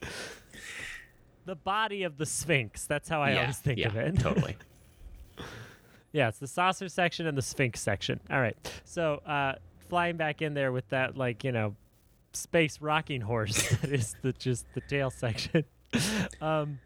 the 1.45 1.57
body 1.57 2.03
of 2.03 2.19
the 2.19 2.27
Sphinx. 2.27 2.87
That's 2.87 3.09
how 3.09 3.23
I 3.23 3.33
yeah, 3.33 3.41
always 3.41 3.59
think 3.59 3.79
yeah, 3.79 3.89
of 3.89 3.97
it. 3.97 4.19
totally. 4.19 4.57
Yeah, 6.13 6.29
it's 6.29 6.39
the 6.39 6.47
saucer 6.47 6.89
section 6.89 7.27
and 7.27 7.37
the 7.37 7.43
Sphinx 7.43 7.81
section. 7.81 8.21
All 8.31 8.41
right. 8.41 8.57
So, 8.85 9.15
uh, 9.27 9.55
flying 9.89 10.17
back 10.17 10.43
in 10.43 10.55
there 10.55 10.71
with 10.71 10.89
that, 10.91 11.17
like, 11.17 11.43
you 11.43 11.51
know, 11.51 11.75
space 12.33 12.81
rocking 12.81 13.21
horse 13.21 13.69
that 13.81 13.91
is 13.91 14.15
the 14.23 14.33
just 14.33 14.65
the 14.75 14.81
tail 14.83 15.11
section. 15.11 15.65
um, 16.41 16.79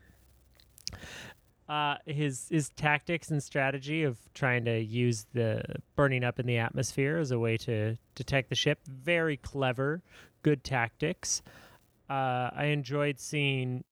uh, 1.68 1.96
his 2.06 2.48
his 2.50 2.70
tactics 2.70 3.30
and 3.30 3.42
strategy 3.42 4.02
of 4.02 4.16
trying 4.32 4.64
to 4.64 4.80
use 4.80 5.26
the 5.34 5.62
burning 5.94 6.24
up 6.24 6.38
in 6.38 6.46
the 6.46 6.56
atmosphere 6.56 7.18
as 7.18 7.30
a 7.30 7.38
way 7.38 7.58
to 7.58 7.98
detect 8.14 8.48
the 8.48 8.54
ship 8.54 8.78
very 8.86 9.36
clever, 9.36 10.02
good 10.42 10.64
tactics. 10.64 11.42
Uh, 12.08 12.48
I 12.54 12.66
enjoyed 12.72 13.20
seeing 13.20 13.84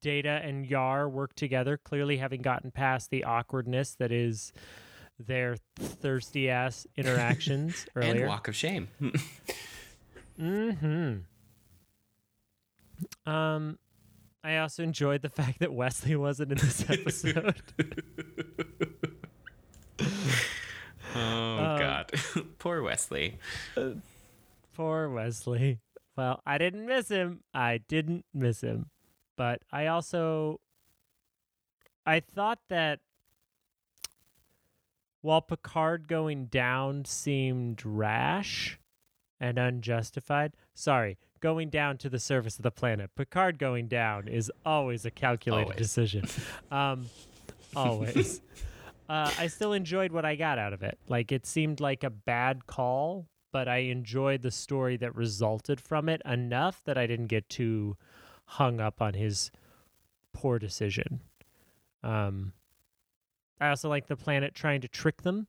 Data 0.00 0.40
and 0.44 0.66
Yar 0.66 1.08
work 1.08 1.34
together, 1.34 1.76
clearly 1.76 2.16
having 2.18 2.42
gotten 2.42 2.70
past 2.70 3.10
the 3.10 3.24
awkwardness 3.24 3.94
that 3.96 4.12
is 4.12 4.52
their 5.18 5.56
thirsty 5.76 6.48
ass 6.50 6.86
interactions 6.96 7.86
and 7.94 8.04
earlier. 8.04 8.26
walk 8.28 8.48
of 8.48 8.54
shame. 8.56 8.88
Mm-hmm. 10.40 11.18
Um, 13.30 13.78
I 14.42 14.56
also 14.56 14.82
enjoyed 14.82 15.20
the 15.22 15.28
fact 15.28 15.58
that 15.60 15.72
Wesley 15.72 16.16
wasn't 16.16 16.52
in 16.52 16.58
this 16.58 16.84
episode. 16.90 17.54
oh 21.14 21.58
Um, 21.64 21.78
God, 21.78 22.10
poor 22.58 22.82
Wesley. 22.82 23.38
Poor 24.74 25.10
Wesley. 25.10 25.80
Well, 26.16 26.40
I 26.46 26.58
didn't 26.58 26.86
miss 26.86 27.08
him. 27.08 27.40
I 27.54 27.80
didn't 27.88 28.24
miss 28.34 28.62
him. 28.62 28.86
But 29.36 29.62
I 29.72 29.86
also 29.86 30.60
I 32.06 32.20
thought 32.20 32.58
that 32.68 33.00
while 35.20 35.40
Picard 35.40 36.08
going 36.08 36.46
down 36.46 37.04
seemed 37.04 37.84
rash 37.84 38.78
and 39.40 39.58
unjustified, 39.58 40.52
sorry, 40.74 41.16
going 41.40 41.70
down 41.70 41.98
to 41.98 42.08
the 42.08 42.18
surface 42.18 42.56
of 42.56 42.62
the 42.62 42.70
planet. 42.70 43.10
Picard 43.16 43.58
going 43.58 43.88
down 43.88 44.28
is 44.28 44.50
always 44.66 45.04
a 45.04 45.10
calculated 45.10 45.64
Always. 45.72 45.78
decision. 45.78 46.24
Um 46.70 47.06
always. 47.74 48.40
uh, 49.08 49.30
I 49.38 49.46
still 49.46 49.72
enjoyed 49.72 50.12
what 50.12 50.24
I 50.24 50.36
got 50.36 50.58
out 50.58 50.72
of 50.72 50.82
it. 50.82 50.98
Like 51.08 51.32
it 51.32 51.46
seemed 51.46 51.80
like 51.80 52.04
a 52.04 52.10
bad 52.10 52.66
call, 52.66 53.28
but 53.52 53.66
I 53.68 53.78
enjoyed 53.78 54.42
the 54.42 54.50
story 54.50 54.96
that 54.98 55.14
resulted 55.14 55.80
from 55.80 56.08
it 56.08 56.20
enough 56.26 56.82
that 56.84 56.98
I 56.98 57.06
didn't 57.06 57.26
get 57.28 57.48
too 57.48 57.96
hung 58.52 58.80
up 58.80 59.00
on 59.00 59.14
his 59.14 59.50
poor 60.34 60.58
decision. 60.58 61.20
Um, 62.02 62.52
I 63.60 63.68
also 63.68 63.88
like 63.88 64.08
the 64.08 64.16
planet 64.16 64.54
trying 64.54 64.80
to 64.80 64.88
trick 64.88 65.22
them 65.22 65.46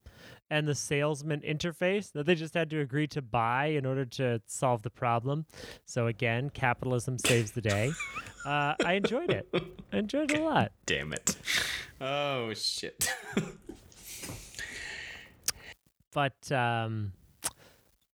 and 0.50 0.68
the 0.68 0.76
salesman 0.76 1.42
interface 1.42 2.12
that 2.12 2.26
they 2.26 2.36
just 2.36 2.54
had 2.54 2.70
to 2.70 2.80
agree 2.80 3.08
to 3.08 3.22
buy 3.22 3.66
in 3.68 3.86
order 3.86 4.06
to 4.06 4.40
solve 4.46 4.84
the 4.84 4.90
problem. 4.90 5.46
So 5.86 6.08
again, 6.08 6.50
capitalism 6.52 7.18
saves 7.18 7.52
the 7.52 7.62
day. 7.62 7.92
Uh, 8.46 8.76
I 8.84 8.96
enjoyed 8.96 9.30
it. 9.30 9.48
I 9.94 10.00
enjoyed 10.00 10.30
it 10.30 10.38
a 10.38 10.44
lot. 10.44 10.74
Damn 10.86 11.14
it. 11.14 11.38
Oh 12.02 12.54
shit. 12.54 13.10
but 16.12 16.52
um 16.52 17.14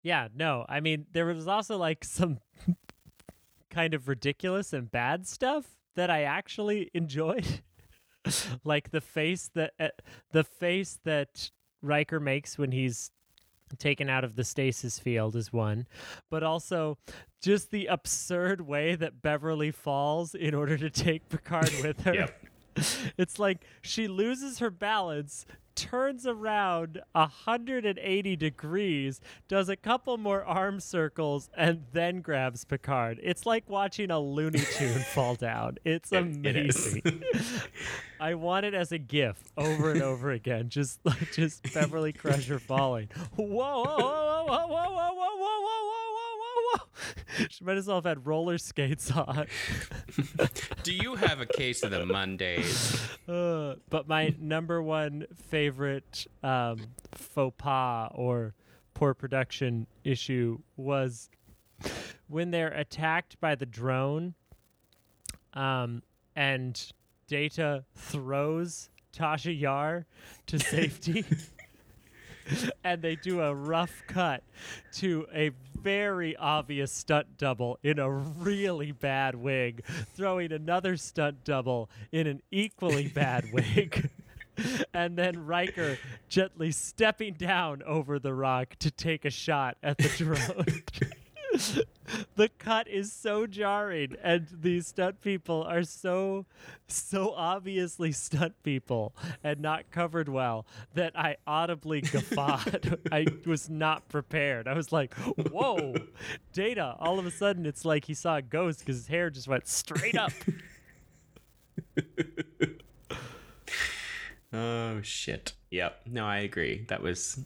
yeah 0.02 0.28
no 0.34 0.64
i 0.66 0.80
mean 0.80 1.04
there 1.12 1.26
was 1.26 1.46
also 1.46 1.76
like 1.76 2.02
some 2.04 2.38
kind 3.74 3.94
of 3.94 4.08
ridiculous 4.08 4.72
and 4.72 4.90
bad 4.90 5.26
stuff 5.26 5.64
that 5.96 6.10
i 6.10 6.22
actually 6.22 6.90
enjoyed 6.94 7.62
like 8.64 8.90
the 8.90 9.00
face 9.00 9.50
that 9.54 9.72
uh, 9.78 9.88
the 10.32 10.44
face 10.44 10.98
that 11.04 11.50
Riker 11.82 12.18
makes 12.18 12.56
when 12.56 12.72
he's 12.72 13.10
taken 13.78 14.08
out 14.08 14.24
of 14.24 14.36
the 14.36 14.44
stasis 14.44 14.98
field 14.98 15.36
is 15.36 15.52
one 15.52 15.86
but 16.30 16.42
also 16.42 16.96
just 17.42 17.70
the 17.70 17.86
absurd 17.86 18.62
way 18.62 18.94
that 18.94 19.20
Beverly 19.20 19.70
falls 19.70 20.34
in 20.34 20.54
order 20.54 20.78
to 20.78 20.88
take 20.88 21.28
Picard 21.28 21.70
with 21.82 22.00
her 22.02 22.14
Yep. 22.14 22.44
it's 23.18 23.38
like 23.38 23.64
she 23.82 24.08
loses 24.08 24.58
her 24.58 24.70
balance, 24.70 25.46
turns 25.74 26.26
around 26.26 27.00
180 27.12 28.36
degrees, 28.36 29.20
does 29.48 29.68
a 29.68 29.76
couple 29.76 30.16
more 30.18 30.44
arm 30.44 30.80
circles, 30.80 31.50
and 31.56 31.82
then 31.92 32.20
grabs 32.20 32.64
Picard. 32.64 33.18
It's 33.22 33.46
like 33.46 33.68
watching 33.68 34.10
a 34.10 34.18
Looney 34.20 34.60
Tune 34.60 35.00
fall 35.00 35.34
down. 35.34 35.78
It's 35.84 36.12
It- 36.12 36.16
it 36.16 36.22
amazing. 36.22 37.22
I 38.20 38.34
want 38.34 38.64
it 38.66 38.74
as 38.74 38.92
a 38.92 38.98
GIF 38.98 39.36
over 39.56 39.90
and 39.92 40.02
over 40.02 40.30
again. 40.30 40.68
Just 40.68 41.00
like 41.04 41.32
just 41.32 41.74
Beverly 41.74 42.12
Crusher 42.12 42.58
falling. 42.58 43.08
Whoa, 43.36 43.44
whoa, 43.46 43.84
whoa, 43.84 43.84
whoa, 43.84 44.46
whoa, 44.46 44.66
whoa, 44.66 44.68
whoa, 44.68 45.36
whoa, 45.36 45.36
whoa, 45.36 45.60
whoa, 45.60 45.82
whoa, 45.84 46.04
whoa, 46.14 46.34
whoa, 46.40 46.56
whoa. 46.56 46.63
She 47.50 47.64
might 47.64 47.76
as 47.76 47.86
well 47.86 47.96
have 47.96 48.04
had 48.04 48.26
roller 48.26 48.58
skates 48.58 49.10
on. 49.10 49.46
Do 50.82 50.94
you 50.94 51.14
have 51.16 51.40
a 51.40 51.46
case 51.46 51.82
of 51.82 51.90
the 51.90 52.06
Mondays? 52.06 53.00
Uh, 53.26 53.76
but 53.88 54.06
my 54.06 54.34
number 54.38 54.82
one 54.82 55.26
favorite 55.48 56.26
um, 56.42 56.78
faux 57.12 57.54
pas 57.56 58.10
or 58.14 58.52
poor 58.92 59.14
production 59.14 59.86
issue 60.04 60.58
was 60.76 61.30
when 62.28 62.50
they're 62.50 62.68
attacked 62.72 63.40
by 63.40 63.54
the 63.54 63.64
drone 63.64 64.34
um, 65.54 66.02
and 66.36 66.92
Data 67.28 67.84
throws 67.94 68.90
Tasha 69.16 69.58
Yar 69.58 70.04
to 70.46 70.58
safety. 70.58 71.24
and 72.84 73.02
they 73.02 73.16
do 73.16 73.40
a 73.40 73.54
rough 73.54 74.02
cut 74.06 74.42
to 74.92 75.26
a 75.32 75.50
very 75.80 76.36
obvious 76.36 76.90
stunt 76.90 77.26
double 77.36 77.78
in 77.82 77.98
a 77.98 78.10
really 78.10 78.92
bad 78.92 79.34
wig, 79.34 79.84
throwing 80.14 80.52
another 80.52 80.96
stunt 80.96 81.44
double 81.44 81.90
in 82.12 82.26
an 82.26 82.42
equally 82.50 83.08
bad 83.14 83.52
wig. 83.52 84.10
and 84.94 85.16
then 85.18 85.46
Riker 85.46 85.98
gently 86.28 86.70
stepping 86.70 87.34
down 87.34 87.82
over 87.82 88.18
the 88.18 88.32
rock 88.32 88.76
to 88.80 88.90
take 88.90 89.24
a 89.24 89.30
shot 89.30 89.76
at 89.82 89.98
the 89.98 90.08
drone. 90.16 90.82
the 92.36 92.48
cut 92.58 92.88
is 92.88 93.12
so 93.12 93.46
jarring 93.46 94.16
and 94.22 94.46
these 94.52 94.88
stunt 94.88 95.20
people 95.20 95.62
are 95.62 95.84
so 95.84 96.46
so 96.88 97.32
obviously 97.34 98.10
stunt 98.12 98.54
people 98.62 99.14
and 99.42 99.60
not 99.60 99.90
covered 99.90 100.28
well 100.28 100.66
that 100.94 101.18
I 101.18 101.36
audibly 101.46 102.00
guffawed. 102.12 102.98
I 103.12 103.26
was 103.46 103.70
not 103.70 104.08
prepared. 104.08 104.66
I 104.66 104.74
was 104.74 104.92
like, 104.92 105.14
"Whoa, 105.14 105.94
Data!" 106.52 106.96
All 106.98 107.18
of 107.18 107.26
a 107.26 107.30
sudden, 107.30 107.66
it's 107.66 107.84
like 107.84 108.04
he 108.06 108.14
saw 108.14 108.36
a 108.36 108.42
ghost 108.42 108.80
because 108.80 108.96
his 108.96 109.06
hair 109.06 109.30
just 109.30 109.48
went 109.48 109.66
straight 109.68 110.16
up. 110.16 110.32
oh 114.52 115.00
shit. 115.02 115.52
Yep. 115.70 116.00
No, 116.06 116.26
I 116.26 116.38
agree. 116.38 116.84
That 116.88 117.02
was 117.02 117.38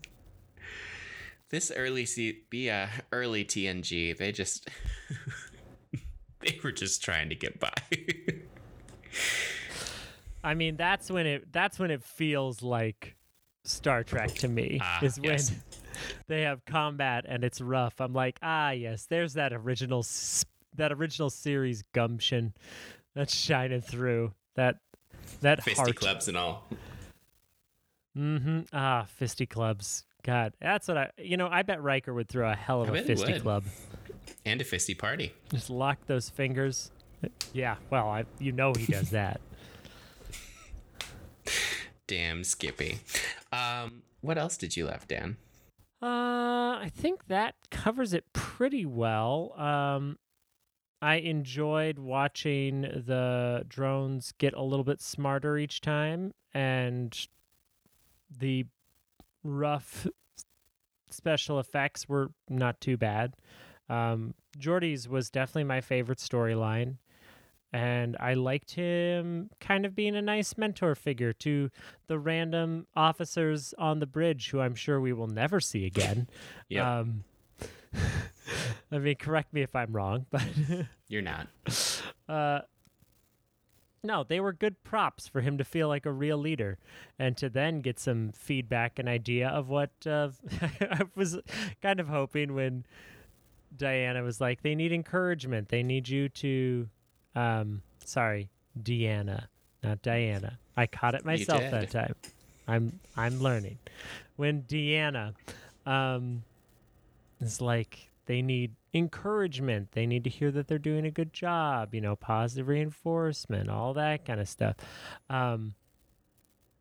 this 1.51 1.71
early 1.75 2.05
C 2.07 2.43
yeah, 2.53 2.89
early 3.13 3.45
TNG, 3.45 4.17
they 4.17 4.33
just 4.33 4.69
they 6.41 6.59
were 6.63 6.73
just 6.73 7.03
trying 7.03 7.29
to 7.29 7.35
get 7.35 7.59
by. 7.59 7.73
I 10.45 10.55
mean, 10.55 10.77
that's 10.77 11.11
when 11.11 11.27
it 11.27 11.53
that's 11.53 11.79
when 11.79 11.91
it 11.91 12.03
feels 12.03 12.63
like 12.63 13.17
Star 13.65 14.05
Trek 14.05 14.35
to 14.37 14.49
me. 14.49 14.79
Ah, 14.81 15.01
is 15.03 15.17
when 15.19 15.31
yes. 15.33 15.53
they 16.29 16.43
have 16.43 16.65
combat 16.65 17.25
and 17.29 17.45
it's 17.45 17.61
rough. 17.61 18.01
I'm 18.01 18.13
like, 18.13 18.39
ah, 18.43 18.71
yes, 18.71 19.07
there's 19.07 19.35
that 19.35 19.53
original 19.53 20.05
that 20.77 20.93
original 20.93 21.31
series 21.31 21.83
gumption 21.93 22.55
that's 23.15 23.35
shining 23.35 23.81
through. 23.81 24.33
That 24.55 24.77
that 25.41 25.63
Fisty 25.63 25.77
heart. 25.77 25.97
clubs 25.97 26.29
and 26.29 26.37
all. 26.37 26.67
Mm-hmm. 28.17 28.61
Ah, 28.73 29.07
fisty 29.09 29.47
clubs. 29.49 30.05
God, 30.25 30.53
that's 30.61 30.89
what 30.89 30.99
I. 30.99 31.11
You 31.19 31.37
know, 31.37 31.49
I 31.51 31.63
bet 31.63 31.83
Riker 31.83 32.13
would 32.13 32.29
throw 32.29 32.51
a 32.51 32.55
hell 32.55 32.83
of 32.83 32.89
I 32.89 32.91
a 32.91 32.95
bet 32.95 33.07
he 33.07 33.15
fisty 33.15 33.33
would. 33.35 33.43
club. 33.43 33.65
And 34.45 34.61
a 34.61 34.65
fisty 34.65 34.97
party. 34.97 35.33
Just 35.51 35.71
lock 35.71 35.99
those 36.07 36.29
fingers. 36.29 36.91
Yeah, 37.53 37.77
well, 37.91 38.09
I 38.09 38.25
you 38.39 38.53
know 38.53 38.73
he 38.77 38.93
does 38.93 39.11
that. 39.11 39.41
Damn 42.07 42.45
Skippy. 42.45 43.01
Um, 43.53 44.03
what 44.21 44.39
else 44.39 44.57
did 44.57 44.77
you 44.77 44.87
love, 44.87 45.07
Dan? 45.09 45.37
Uh, 46.03 46.79
I 46.81 46.91
think 46.95 47.27
that 47.29 47.55
covers 47.71 48.15
it 48.15 48.33
pretty 48.33 48.87
well. 48.87 49.53
Um, 49.59 50.19
I 51.03 51.17
enjoyed 51.17 51.99
watching 51.99 52.83
the 52.83 53.65
drones 53.69 54.33
get 54.39 54.55
a 54.55 54.63
little 54.63 54.85
bit 54.85 55.01
smarter 55.01 55.59
each 55.59 55.81
time, 55.81 56.33
and 56.55 57.17
the 58.37 58.67
rough 59.49 60.07
special 61.11 61.59
effects 61.59 62.09
were 62.09 62.31
not 62.49 62.81
too 62.81 62.97
bad. 62.97 63.35
Um, 63.89 64.35
Geordi's 64.59 65.09
was 65.09 65.31
definitely 65.31 65.65
my 65.65 65.81
favorite 65.81 66.19
storyline, 66.19 66.97
and 67.73 68.17
I 68.21 68.35
liked 68.35 68.73
him 68.73 69.51
kind 69.61 69.87
of 69.87 69.95
being 69.95 70.15
a 70.17 70.23
nice 70.23 70.59
mentor 70.59 70.95
figure 70.95 71.33
to 71.35 71.71
the 72.07 72.19
random 72.19 72.87
officers 72.95 73.75
on 73.79 73.99
the 73.99 74.07
bridge 74.07 74.51
who 74.51 74.61
I'm 74.61 74.75
sure 74.75 75.01
we 75.01 75.13
will 75.13 75.29
never 75.29 75.61
see 75.61 75.87
again. 75.87 76.29
Yep. 76.69 76.85
Um, 76.85 77.25
I 78.93 78.99
mean, 78.99 79.17
correct 79.17 79.55
me 79.55 79.63
if 79.63 79.75
I'm 79.75 79.93
wrong, 79.93 80.27
but 80.31 80.43
You're 81.09 81.23
not. 81.23 81.49
uh, 82.29 82.61
no, 84.03 84.25
they 84.25 84.41
were 84.41 84.53
good 84.53 84.83
props 84.85 85.27
for 85.29 85.41
him 85.41 85.59
to 85.59 85.65
feel 85.65 85.89
like 85.89 86.07
a 86.07 86.13
real 86.13 86.39
leader, 86.39 86.79
and 87.19 87.37
to 87.39 87.49
then 87.49 87.81
get 87.81 87.99
some 87.99 88.33
feedback 88.33 88.99
and 88.99 89.09
idea 89.09 89.49
of 89.49 89.69
what 89.69 89.91
uh, 90.07 90.31
I 90.81 91.03
was 91.15 91.39
kind 91.83 92.01
of 92.01 92.09
hoping 92.09 92.55
when 92.55 92.85
Diana 93.77 94.23
was 94.23 94.41
like, 94.41 94.63
"They 94.63 94.75
need 94.75 94.93
encouragement. 94.93 95.69
They 95.69 95.83
need 95.83 96.09
you 96.09 96.29
to." 96.29 96.89
Um, 97.35 97.83
sorry, 98.05 98.49
Deanna, 98.81 99.47
not 99.83 100.03
Diana. 100.03 100.59
I 100.77 100.87
caught 100.87 101.15
it 101.15 101.25
myself 101.25 101.61
that 101.61 101.91
time. 101.91 102.15
I'm 102.67 103.01
I'm 103.17 103.41
learning. 103.41 103.79
When 104.37 104.63
Deanna, 104.63 105.35
um, 105.87 106.45
is 107.41 107.61
like 107.61 108.11
they 108.29 108.43
need 108.43 108.77
encouragement. 108.93 109.93
They 109.93 110.07
need 110.07 110.23
to 110.25 110.31
hear 110.31 110.51
that 110.51 110.69
they're 110.69 110.79
doing 110.79 111.07
a 111.07 111.11
good 111.11 111.33
job, 111.33 111.95
you 111.95 112.03
know, 112.03 112.15
positive 112.15 112.69
reinforcement, 112.69 113.71
all 113.71 113.95
that 113.95 114.27
kind 114.27 114.39
of 114.39 114.47
stuff. 114.47 114.77
Um, 115.31 115.75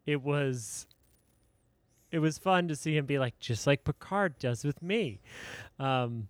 it 0.06 0.22
was 0.22 0.88
it 2.12 2.20
was 2.20 2.38
fun 2.38 2.68
to 2.68 2.76
see 2.76 2.98
him 2.98 3.06
be 3.06 3.18
like 3.18 3.40
just 3.40 3.66
like 3.66 3.86
Picard 3.86 4.38
does 4.40 4.66
with 4.66 4.82
me. 4.82 5.22
Um, 5.80 6.28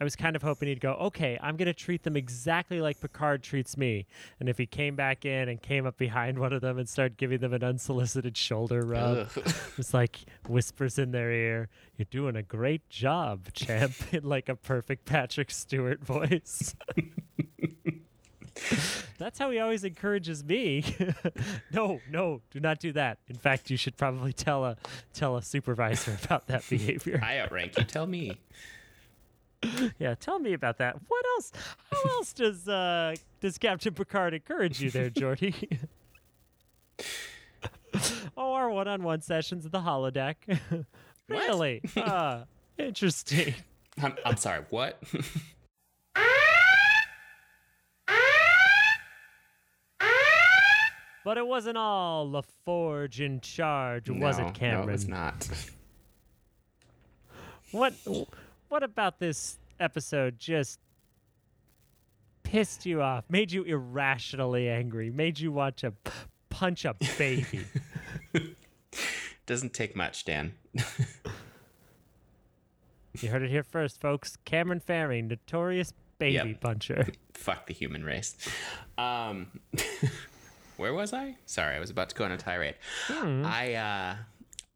I 0.00 0.04
was 0.04 0.14
kind 0.14 0.36
of 0.36 0.42
hoping 0.42 0.68
he'd 0.68 0.80
go, 0.80 0.92
okay, 0.94 1.38
I'm 1.42 1.56
going 1.56 1.66
to 1.66 1.74
treat 1.74 2.04
them 2.04 2.16
exactly 2.16 2.80
like 2.80 3.00
Picard 3.00 3.42
treats 3.42 3.76
me. 3.76 4.06
And 4.38 4.48
if 4.48 4.56
he 4.56 4.64
came 4.64 4.94
back 4.94 5.24
in 5.24 5.48
and 5.48 5.60
came 5.60 5.86
up 5.86 5.98
behind 5.98 6.38
one 6.38 6.52
of 6.52 6.60
them 6.60 6.78
and 6.78 6.88
started 6.88 7.16
giving 7.16 7.38
them 7.38 7.52
an 7.52 7.64
unsolicited 7.64 8.36
shoulder 8.36 8.82
rub, 8.82 9.28
Ugh. 9.36 9.54
it's 9.78 9.92
like 9.92 10.20
whispers 10.48 10.98
in 10.98 11.10
their 11.10 11.32
ear, 11.32 11.68
"You're 11.96 12.06
doing 12.10 12.36
a 12.36 12.42
great 12.42 12.88
job, 12.88 13.52
champ," 13.54 13.92
in 14.12 14.22
like 14.22 14.48
a 14.48 14.54
perfect 14.54 15.04
Patrick 15.04 15.50
Stewart 15.50 16.04
voice. 16.04 16.76
That's 19.18 19.38
how 19.38 19.50
he 19.50 19.58
always 19.58 19.84
encourages 19.84 20.44
me. 20.44 20.84
no, 21.72 22.00
no, 22.10 22.40
do 22.50 22.60
not 22.60 22.78
do 22.78 22.92
that. 22.92 23.18
In 23.28 23.36
fact, 23.36 23.70
you 23.70 23.76
should 23.76 23.96
probably 23.96 24.32
tell 24.32 24.64
a 24.64 24.76
tell 25.12 25.36
a 25.36 25.42
supervisor 25.42 26.16
about 26.24 26.46
that 26.48 26.68
behavior. 26.68 27.20
I 27.22 27.38
outrank 27.38 27.76
you. 27.78 27.84
Tell 27.84 28.06
me. 28.06 28.38
yeah, 29.98 30.14
tell 30.14 30.38
me 30.38 30.52
about 30.52 30.78
that. 30.78 30.96
What 31.08 31.24
else? 31.36 31.52
How 31.90 32.10
else 32.10 32.32
does 32.32 32.68
uh 32.68 33.14
does 33.40 33.58
Captain 33.58 33.94
Picard 33.94 34.34
encourage 34.34 34.80
you 34.80 34.90
there, 34.90 35.10
Geordi? 35.10 35.78
oh, 38.36 38.52
our 38.52 38.70
one-on-one 38.70 39.22
sessions 39.22 39.66
at 39.66 39.72
the 39.72 39.80
holodeck. 39.80 40.36
really? 41.28 41.82
Ah, 41.96 42.44
interesting. 42.76 43.54
I'm, 44.02 44.14
I'm 44.24 44.36
sorry. 44.36 44.62
What? 44.70 45.02
But 51.24 51.36
it 51.36 51.46
wasn't 51.46 51.76
all 51.76 52.26
LaForge 52.30 53.20
in 53.20 53.40
charge, 53.40 54.08
was 54.08 54.38
no, 54.38 54.46
it, 54.46 54.54
Cameron? 54.54 54.86
No, 54.86 54.88
it 54.88 54.92
was 54.92 55.08
not. 55.08 55.48
What 57.70 57.92
what 58.68 58.82
about 58.82 59.18
this 59.18 59.58
episode 59.80 60.38
just 60.38 60.78
pissed 62.42 62.86
you 62.86 63.02
off, 63.02 63.24
made 63.28 63.52
you 63.52 63.62
irrationally 63.64 64.68
angry, 64.68 65.10
made 65.10 65.38
you 65.38 65.52
want 65.52 65.76
to 65.78 65.90
p- 65.92 66.10
punch 66.50 66.84
a 66.84 66.94
baby? 67.18 67.64
Doesn't 69.46 69.72
take 69.72 69.94
much, 69.96 70.24
Dan. 70.24 70.52
you 73.20 73.28
heard 73.30 73.42
it 73.42 73.50
here 73.50 73.62
first, 73.62 74.00
folks. 74.00 74.36
Cameron 74.44 74.80
Faring, 74.80 75.28
notorious 75.28 75.92
baby 76.18 76.34
Yep. 76.50 76.60
puncher. 76.60 77.06
Fuck 77.34 77.66
the 77.66 77.74
human 77.74 78.04
race. 78.04 78.36
Um, 78.98 79.60
where 80.76 80.92
was 80.94 81.12
I? 81.12 81.36
Sorry, 81.46 81.76
I 81.76 81.80
was 81.80 81.90
about 81.90 82.08
to 82.10 82.14
go 82.16 82.24
on 82.24 82.32
a 82.32 82.36
tirade. 82.36 82.74
Hmm. 83.06 83.44
I 83.44 83.74
uh, 83.74 84.16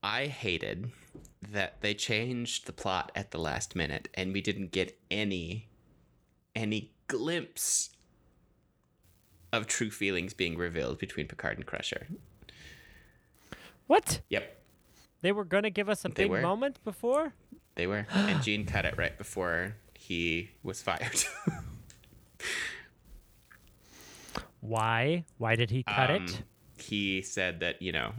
I 0.02 0.26
hated 0.26 0.90
that 1.52 1.80
they 1.82 1.94
changed 1.94 2.66
the 2.66 2.72
plot 2.72 3.12
at 3.14 3.30
the 3.30 3.38
last 3.38 3.76
minute, 3.76 4.08
and 4.14 4.32
we 4.32 4.40
didn't 4.40 4.72
get 4.72 4.98
any 5.10 5.68
any 6.54 6.92
glimpse 7.08 7.90
of 9.52 9.66
true 9.66 9.90
feelings 9.90 10.34
being 10.34 10.56
revealed 10.56 10.98
between 10.98 11.26
Picard 11.28 11.56
and 11.58 11.66
Crusher. 11.66 12.06
What? 13.86 14.20
Yep, 14.30 14.62
They 15.20 15.32
were 15.32 15.44
gonna 15.44 15.70
give 15.70 15.88
us 15.88 16.04
a 16.04 16.08
They 16.08 16.24
big 16.24 16.30
were. 16.30 16.40
moment 16.40 16.82
before? 16.84 17.32
they 17.74 17.86
were, 17.86 18.06
and 18.12 18.42
Gene 18.42 18.64
cut 18.66 18.84
it 18.84 18.96
right 18.98 19.16
before 19.16 19.76
he 19.94 20.50
was 20.62 20.80
fired. 20.82 21.24
Why? 24.60 25.24
Why 25.38 25.56
did 25.56 25.70
he 25.70 25.82
cut 25.82 26.10
Um, 26.10 26.24
it? 26.24 26.42
He 26.78 27.22
said 27.22 27.60
that, 27.60 27.80
you 27.82 27.92
know, 27.92 28.12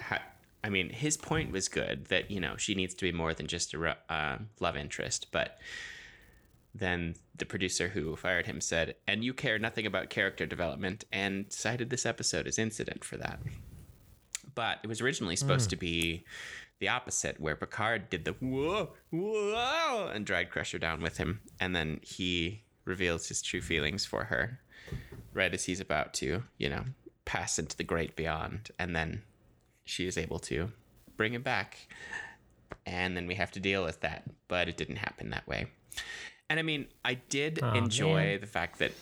ha- 0.00 0.22
I 0.64 0.68
mean, 0.68 0.90
his 0.90 1.16
point 1.16 1.50
was 1.50 1.68
good 1.68 2.06
that, 2.06 2.30
you 2.30 2.40
know, 2.40 2.56
she 2.56 2.74
needs 2.74 2.94
to 2.94 3.04
be 3.04 3.12
more 3.12 3.34
than 3.34 3.46
just 3.46 3.74
a 3.74 3.96
uh, 4.08 4.38
love 4.60 4.76
interest. 4.76 5.26
But 5.32 5.58
then 6.74 7.16
the 7.36 7.44
producer 7.44 7.88
who 7.88 8.14
fired 8.16 8.46
him 8.46 8.60
said, 8.60 8.94
and 9.06 9.24
you 9.24 9.34
care 9.34 9.58
nothing 9.58 9.86
about 9.86 10.10
character 10.10 10.46
development, 10.46 11.04
and 11.12 11.46
cited 11.52 11.90
this 11.90 12.06
episode 12.06 12.46
as 12.46 12.58
incident 12.58 13.04
for 13.04 13.16
that. 13.16 13.40
But 14.54 14.78
it 14.82 14.86
was 14.86 15.00
originally 15.00 15.36
supposed 15.36 15.70
to 15.70 15.76
be 15.76 16.24
the 16.78 16.88
opposite, 16.88 17.40
where 17.40 17.56
Picard 17.56 18.10
did 18.10 18.24
the 18.24 18.32
whoa, 18.32 18.92
whoa, 19.10 20.10
and 20.14 20.26
dragged 20.26 20.50
Crusher 20.50 20.78
down 20.78 21.00
with 21.00 21.16
him. 21.16 21.40
And 21.60 21.74
then 21.74 22.00
he 22.02 22.62
reveals 22.84 23.28
his 23.28 23.40
true 23.42 23.60
feelings 23.60 24.04
for 24.04 24.24
her 24.24 24.60
right 25.32 25.54
as 25.54 25.64
he's 25.64 25.80
about 25.80 26.12
to, 26.14 26.42
you 26.58 26.68
know, 26.68 26.84
pass 27.24 27.58
into 27.58 27.76
the 27.76 27.84
great 27.84 28.16
beyond. 28.16 28.70
And 28.78 28.94
then 28.94 29.22
she 29.92 30.06
is 30.06 30.16
able 30.18 30.38
to 30.40 30.70
bring 31.16 31.34
him 31.34 31.42
back. 31.42 31.76
And 32.86 33.16
then 33.16 33.26
we 33.26 33.34
have 33.36 33.52
to 33.52 33.60
deal 33.60 33.84
with 33.84 34.00
that. 34.00 34.24
But 34.48 34.68
it 34.68 34.76
didn't 34.76 34.96
happen 34.96 35.30
that 35.30 35.46
way. 35.46 35.66
And 36.50 36.58
I 36.58 36.62
mean, 36.62 36.86
I 37.04 37.14
did 37.14 37.62
Aw, 37.62 37.74
enjoy 37.74 38.14
man. 38.32 38.40
the 38.40 38.46
fact 38.46 38.78
that, 38.80 38.92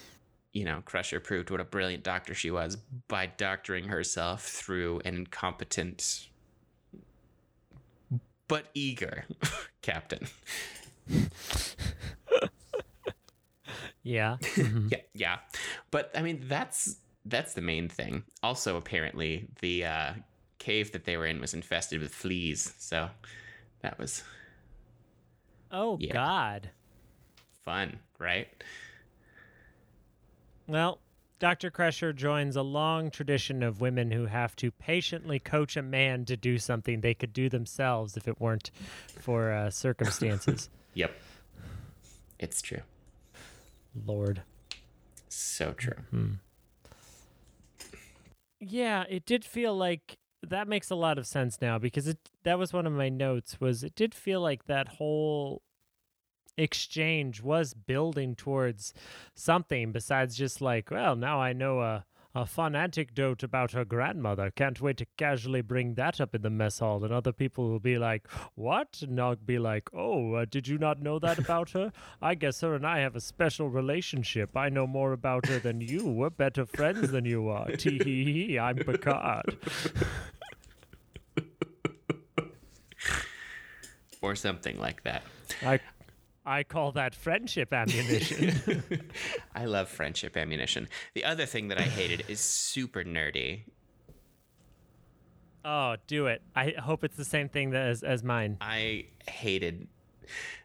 you 0.53 0.65
know, 0.65 0.83
Crusher 0.85 1.21
proved 1.21 1.51
what 1.51 1.61
a 1.61 1.65
brilliant 1.65 2.03
doctor 2.03 2.35
she 2.35 2.51
was 2.51 2.77
by 3.09 3.27
doctoring 3.27 3.85
herself 3.89 4.45
through 4.45 5.01
an 5.05 5.15
incompetent 5.15 6.27
but 8.49 8.67
eager 8.75 9.25
captain. 9.83 10.27
Yeah. 14.03 14.37
Mhm. 14.57 14.91
Yeah, 14.91 14.99
yeah. 15.15 15.39
But 15.91 16.11
I 16.15 16.23
mean, 16.23 16.45
that's 16.49 16.97
that's 17.25 17.55
the 17.55 17.61
main 17.61 17.89
thing. 17.89 18.25
Also, 18.43 18.77
apparently, 18.77 19.49
the 19.61 19.85
uh, 19.85 20.13
cave 20.61 20.93
that 20.93 21.05
they 21.05 21.17
were 21.17 21.27
in 21.27 21.41
was 21.41 21.55
infested 21.55 22.01
with 22.01 22.15
fleas. 22.15 22.73
So 22.79 23.11
that 23.81 23.99
was 23.99 24.23
oh 25.73 25.97
Yeah. 26.01 26.13
God. 26.13 26.71
fun, 27.65 27.99
right? 28.21 28.47
Well, 30.69 31.01
Dr. 31.41 31.71
Crusher 31.71 32.13
joins 32.13 32.55
a 32.55 32.63
long 32.63 33.11
tradition 33.11 33.63
of 33.63 33.81
women 33.81 34.11
who 34.13 34.27
have 34.27 34.55
to 34.57 34.71
patiently 34.71 35.39
coach 35.39 35.77
a 35.77 35.83
man 35.83 36.25
to 36.27 36.37
do 36.37 36.59
something 36.59 37.01
they 37.01 37.15
could 37.15 37.33
do 37.33 37.49
themselves 37.49 38.17
if 38.17 38.29
it 38.29 38.39
weren't 38.41 38.71
for 39.21 39.51
uh, 39.53 39.71
circumstances. 39.71 40.69
Yep. 40.95 41.13
It's 42.41 42.61
true. 42.61 42.83
Lord. 44.05 44.43
So 45.29 45.73
true. 45.73 45.95
Yeah, 48.59 49.05
it 49.09 49.25
did 49.25 49.45
feel 49.45 49.77
like 49.77 50.19
that 50.43 50.69
makes 50.69 50.91
a 50.91 50.95
lot 50.95 51.19
of 51.19 51.27
sense 51.27 51.59
now 51.61 51.79
because 51.79 52.07
it 52.07 52.19
that 52.45 52.59
was 52.59 52.73
one 52.73 52.87
of 52.87 52.93
my 52.93 53.09
notes 53.09 53.61
was 53.61 53.85
it 53.85 53.95
did 53.95 54.15
feel 54.15 54.41
like 54.41 54.67
that 54.67 54.89
whole 54.89 55.63
exchange 56.57 57.43
was 57.43 57.75
building 57.75 58.35
towards 58.35 58.93
something 59.35 59.93
besides 59.93 60.37
just 60.37 60.61
like, 60.61 60.91
well, 60.91 61.17
now 61.17 61.41
I 61.41 61.53
know 61.53 61.81
a 61.81 62.05
a 62.35 62.47
fun 62.47 62.77
anecdote 62.77 63.43
about 63.43 63.73
her 63.73 63.85
grandmother. 63.85 64.51
Can't 64.51 64.81
wait 64.81 64.97
to 64.99 65.07
casually 65.17 65.63
bring 65.63 65.95
that 65.95 66.21
up 66.21 66.35
in 66.35 66.43
the 66.43 66.51
mess 66.51 66.79
hall, 66.79 67.05
and 67.05 67.13
other 67.13 67.33
people 67.33 67.69
will 67.69 67.81
be 67.81 67.99
like, 67.99 68.29
"What?" 68.55 69.03
And 69.03 69.21
I'll 69.21 69.37
be 69.37 69.59
like, 69.59 69.89
"Oh, 69.93 70.35
uh, 70.35 70.45
did 70.45 70.69
you 70.69 70.79
not 70.79 71.03
know 71.03 71.19
that 71.19 71.39
about 71.39 71.71
her? 71.71 71.93
I 72.23 72.35
guess 72.35 72.61
her 72.61 72.75
and 72.75 72.87
I 72.87 73.01
have 73.01 73.17
a 73.17 73.21
special 73.21 73.69
relationship. 73.69 74.57
I 74.57 74.69
know 74.69 74.87
more 74.87 75.13
about 75.13 75.47
her 75.47 75.59
than 75.59 75.81
you. 75.81 76.07
We're 76.07 76.31
better 76.31 76.67
friends 76.67 77.11
than 77.11 77.25
you 77.25 77.49
are. 77.49 77.67
Tee 77.77 77.99
hee 77.99 78.25
hee. 78.25 78.59
I'm 78.59 78.77
Picard." 78.77 79.57
Or 84.23 84.35
something 84.35 84.79
like 84.79 85.03
that. 85.05 85.23
I, 85.63 85.81
I 86.45 86.63
call 86.63 86.93
that 86.93 87.15
friendship 87.15 87.73
ammunition. 87.73 88.83
I 89.55 89.67
love 89.67 89.89
friendship 89.89 90.37
ammunition. 90.37 90.89
The 91.15 91.25
other 91.25 91.47
thing 91.47 91.69
that 91.69 91.79
I 91.79 91.83
hated 91.83 92.25
is 92.29 92.41
super 92.41 93.05
nerdy. 93.05 93.65
oh, 95.65 95.97
do 96.07 96.27
it. 96.27 96.43
I 96.57 96.75
hope 96.79 97.05
it's 97.05 97.17
the 97.17 97.25
same 97.25 97.49
thing 97.49 97.71
that 97.71 97.87
as 97.87 98.03
as 98.03 98.23
mine. 98.23 98.57
I 98.61 99.07
hated 99.29 99.89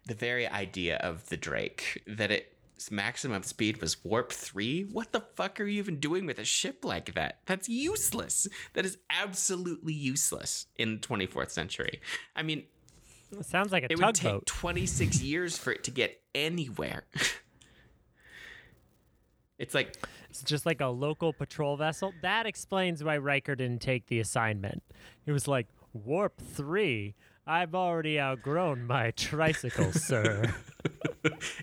the 0.06 0.16
very 0.16 0.48
idea 0.48 0.98
of 0.98 1.28
the 1.30 1.38
Drake 1.38 2.04
that 2.08 2.32
its 2.32 2.92
maximum 2.92 3.44
speed 3.44 3.82
was 3.82 4.04
warp 4.04 4.32
3. 4.32 4.84
What 4.92 5.12
the 5.12 5.22
fuck 5.36 5.60
are 5.60 5.66
you 5.66 5.80
even 5.80 6.00
doing 6.00 6.26
with 6.26 6.40
a 6.40 6.46
ship 6.46 6.86
like 6.86 7.16
that? 7.16 7.40
That's 7.46 7.68
useless. 7.68 8.48
That 8.74 8.86
is 8.86 8.98
absolutely 9.10 9.94
useless 9.94 10.68
in 10.78 11.00
the 11.02 11.08
24th 11.08 11.52
century. 11.52 12.00
I 12.36 12.44
mean, 12.44 12.64
It 13.40 13.46
sounds 13.46 13.72
like 13.72 13.84
a 13.84 13.92
it 13.92 14.00
would 14.00 14.16
take 14.16 14.24
tugboat. 14.24 14.46
26 14.46 15.22
years 15.22 15.58
for 15.58 15.72
it 15.72 15.84
to 15.86 15.92
get 15.92 16.22
anywhere. 16.34 17.06
it's 19.60 19.74
like 19.74 19.96
It's 20.30 20.44
just 20.44 20.66
like 20.66 20.82
a 20.82 20.88
local 20.88 21.34
patrol 21.34 21.78
vessel. 21.78 22.14
That 22.22 22.46
explains 22.46 23.04
why 23.04 23.18
Riker 23.18 23.56
didn't 23.56 23.82
take 23.82 24.08
the 24.08 24.20
assignment. 24.20 24.84
He 25.26 25.32
was 25.32 25.48
like, 25.48 25.68
Warp 25.94 26.40
3? 26.42 27.16
I've 27.48 27.76
already 27.76 28.20
outgrown 28.20 28.86
my 28.88 29.12
tricycle, 29.12 29.92
sir. 29.94 30.56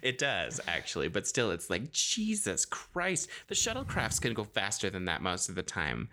it 0.00 0.16
does 0.18 0.60
actually, 0.68 1.08
but 1.08 1.26
still 1.26 1.50
it's 1.50 1.68
like 1.68 1.90
Jesus 1.90 2.64
Christ. 2.64 3.28
The 3.48 3.56
shuttlecraft's 3.56 4.20
going 4.20 4.32
to 4.34 4.40
go 4.40 4.44
faster 4.44 4.90
than 4.90 5.06
that 5.06 5.22
most 5.22 5.48
of 5.48 5.56
the 5.56 5.62
time. 5.62 6.08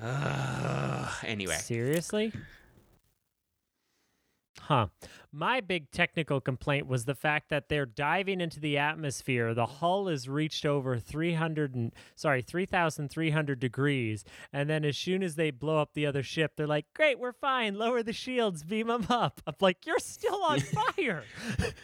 Ugh. 0.00 1.12
anyway, 1.22 1.56
Seriously? 1.56 2.32
Huh. 4.60 4.86
My 5.36 5.60
big 5.60 5.90
technical 5.90 6.40
complaint 6.40 6.86
was 6.86 7.06
the 7.06 7.14
fact 7.16 7.48
that 7.48 7.68
they're 7.68 7.86
diving 7.86 8.40
into 8.40 8.60
the 8.60 8.78
atmosphere. 8.78 9.52
The 9.52 9.66
hull 9.66 10.06
has 10.06 10.28
reached 10.28 10.64
over 10.64 10.96
300 10.96 11.74
and 11.74 11.92
sorry, 12.14 12.40
3,300 12.40 13.58
degrees, 13.58 14.24
and 14.52 14.70
then 14.70 14.84
as 14.84 14.96
soon 14.96 15.24
as 15.24 15.34
they 15.34 15.50
blow 15.50 15.78
up 15.78 15.94
the 15.94 16.06
other 16.06 16.22
ship, 16.22 16.52
they're 16.56 16.68
like, 16.68 16.86
"Great, 16.94 17.18
we're 17.18 17.32
fine. 17.32 17.74
Lower 17.74 18.04
the 18.04 18.12
shields, 18.12 18.62
beam 18.62 18.86
them 18.86 19.06
up." 19.08 19.40
I'm 19.44 19.54
like, 19.58 19.84
"You're 19.84 19.98
still 19.98 20.40
on 20.44 20.60
fire. 20.96 21.24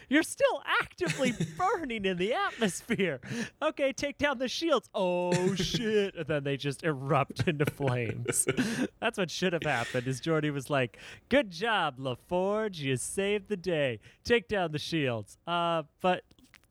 You're 0.08 0.22
still 0.22 0.62
actively 0.80 1.34
burning 1.58 2.04
in 2.04 2.18
the 2.18 2.34
atmosphere." 2.34 3.20
Okay, 3.60 3.92
take 3.92 4.18
down 4.18 4.38
the 4.38 4.46
shields. 4.46 4.88
Oh 4.94 5.56
shit! 5.56 6.14
And 6.14 6.26
then 6.28 6.44
they 6.44 6.56
just 6.56 6.84
erupt 6.84 7.48
into 7.48 7.66
flames. 7.66 8.46
That's 9.00 9.18
what 9.18 9.28
should 9.28 9.54
have 9.54 9.64
happened. 9.64 10.06
Is 10.06 10.20
Geordi 10.20 10.52
was 10.52 10.70
like, 10.70 10.98
"Good 11.28 11.50
job, 11.50 11.98
LaForge. 11.98 12.78
You 12.78 12.96
saved 12.96 13.39
the 13.48 13.56
day. 13.56 14.00
Take 14.24 14.48
down 14.48 14.72
the 14.72 14.78
shields." 14.78 15.38
Uh, 15.46 15.84
but 16.00 16.24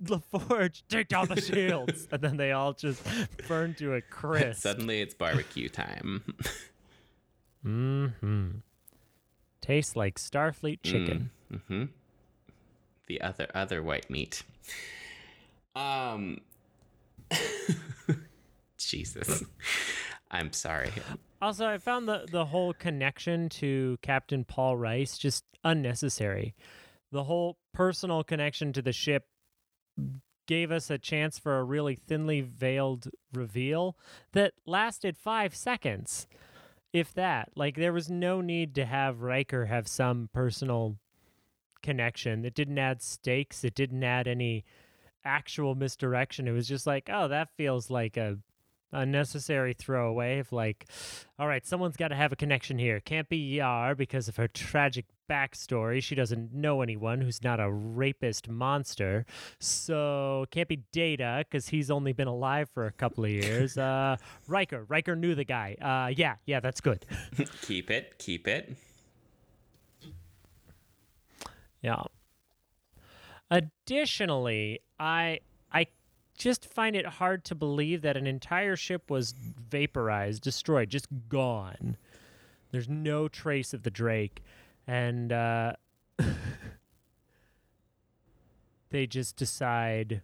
LaForge, 0.04 0.84
take 0.88 1.08
down 1.10 1.28
the 1.28 1.42
shields, 1.42 2.08
and 2.12 2.22
then 2.22 2.38
they 2.38 2.52
all 2.52 2.74
just 2.74 3.02
burn 3.48 3.74
to 3.76 3.96
a 3.96 4.02
crisp. 4.02 4.62
suddenly 4.62 5.02
it's 5.02 5.14
barbecue 5.14 5.70
time. 5.70 6.24
Mm-hmm. 7.66 8.50
Tastes 9.60 9.98
like 9.98 10.18
Starfleet 10.18 10.82
chicken. 10.82 11.30
Mm, 11.52 11.62
hmm 11.68 11.84
The 13.08 13.20
other 13.20 13.48
other 13.54 13.84
white 13.84 14.10
meat. 14.10 14.44
Um 15.76 16.38
Jesus. 18.78 19.44
I'm 20.32 20.54
sorry. 20.54 20.92
Also, 21.42 21.68
I 21.68 21.78
found 21.78 22.08
the 22.08 22.26
the 22.30 22.46
whole 22.46 22.74
connection 22.74 23.50
to 23.50 23.98
Captain 24.02 24.44
Paul 24.44 24.78
Rice 24.78 25.18
just 25.18 25.46
unnecessary. 25.64 26.54
The 27.12 27.24
whole 27.24 27.58
personal 27.74 28.24
connection 28.24 28.74
to 28.74 28.82
the 28.82 28.92
ship 28.92 29.26
gave 30.48 30.72
us 30.72 30.90
a 30.90 30.98
chance 30.98 31.38
for 31.38 31.58
a 31.58 31.64
really 31.64 31.96
thinly 31.96 32.42
veiled 32.42 33.08
reveal 33.34 33.96
that 34.34 34.54
lasted 34.66 35.18
five 35.18 35.56
seconds, 35.56 36.28
if 36.92 37.14
that. 37.14 37.50
Like 37.56 37.76
there 37.76 37.94
was 37.94 38.10
no 38.10 38.42
need 38.42 38.76
to 38.76 38.86
have 38.86 39.22
Riker 39.22 39.68
have 39.68 39.88
some 39.88 40.30
personal 40.34 40.98
connection. 41.82 42.46
It 42.46 42.54
didn't 42.56 42.80
add 42.80 43.02
stakes. 43.02 43.64
It 43.64 43.76
didn't 43.76 44.04
add 44.04 44.28
any 44.28 44.66
actual 45.24 45.76
misdirection. 45.76 46.48
It 46.48 46.52
was 46.52 46.68
just 46.68 46.88
like, 46.88 47.10
oh, 47.12 47.28
that 47.28 47.50
feels 47.56 47.90
like 47.90 48.18
a 48.18 48.38
unnecessary 48.92 49.74
throwaway 49.74 50.40
of 50.40 50.52
like, 50.52 50.86
all 51.38 51.48
right, 51.48 51.66
someone's 51.66 51.98
got 51.98 52.10
to 52.10 52.16
have 52.16 52.32
a 52.32 52.36
connection 52.36 52.78
here. 52.78 53.00
Can't 53.00 53.30
be 53.30 53.38
Yar 53.38 53.96
because 53.96 54.28
of 54.28 54.38
her 54.38 54.48
tragic 54.48 55.06
backstory. 55.30 56.02
She 56.02 56.16
doesn't 56.16 56.54
know 56.54 56.82
anyone 56.82 57.22
who's 57.22 57.44
not 57.44 57.60
a 57.60 57.72
rapist 57.72 58.50
monster. 58.50 59.26
So 59.60 60.46
can't 60.52 60.68
be 60.68 60.84
Data 60.92 61.46
because 61.48 61.70
he's 61.70 61.92
only 61.92 62.14
been 62.14 62.28
alive 62.28 62.70
for 62.74 62.86
a 62.86 62.92
couple 62.92 63.24
of 63.26 63.32
years. 63.32 63.78
Uh, 63.90 64.18
Riker, 64.48 64.84
Riker 64.88 65.16
knew 65.16 65.34
the 65.36 65.44
guy. 65.44 65.76
Uh, 65.82 66.14
yeah, 66.16 66.36
yeah, 66.46 66.60
that's 66.60 66.80
good. 66.80 67.06
keep 67.62 67.90
it, 67.90 68.20
keep 68.20 68.48
it. 68.48 68.76
Yeah. 71.82 72.04
Additionally, 73.50 74.82
I 75.00 75.40
I 75.72 75.88
just 76.40 76.66
find 76.66 76.96
it 76.96 77.06
hard 77.06 77.44
to 77.46 77.54
believe 77.54 78.02
that 78.02 78.18
an 78.18 78.26
entire 78.26 78.76
ship 78.78 79.12
was 79.12 79.34
vaporized, 79.34 80.42
destroyed, 80.42 80.90
just 80.90 81.08
gone. 81.28 81.98
There's 82.72 82.88
no 82.88 83.28
trace 83.28 83.74
of 83.74 83.84
the 83.84 83.92
Drake, 83.92 84.42
and 84.88 85.34
uh, 85.34 85.74
they 88.90 89.06
just 89.06 89.36
decide, 89.36 90.22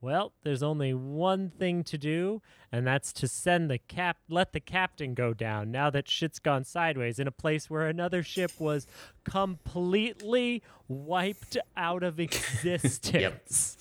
Well, 0.00 0.34
there's 0.44 0.62
only 0.62 0.94
one 0.94 1.50
thing 1.50 1.82
to 1.84 1.98
do, 1.98 2.42
and 2.70 2.86
that's 2.86 3.12
to 3.14 3.26
send 3.26 3.68
the 3.68 3.78
cap 3.78 4.18
let 4.28 4.52
the 4.52 4.60
captain 4.60 5.14
go 5.14 5.34
down 5.34 5.72
now 5.72 5.90
that 5.90 6.08
shit's 6.08 6.38
gone 6.38 6.62
sideways 6.62 7.18
in 7.18 7.26
a 7.26 7.32
place 7.32 7.68
where 7.68 7.88
another 7.88 8.22
ship 8.22 8.52
was 8.60 8.86
completely 9.24 10.62
wiped 10.86 11.56
out 11.76 12.04
of 12.04 12.20
existence. 12.20 13.76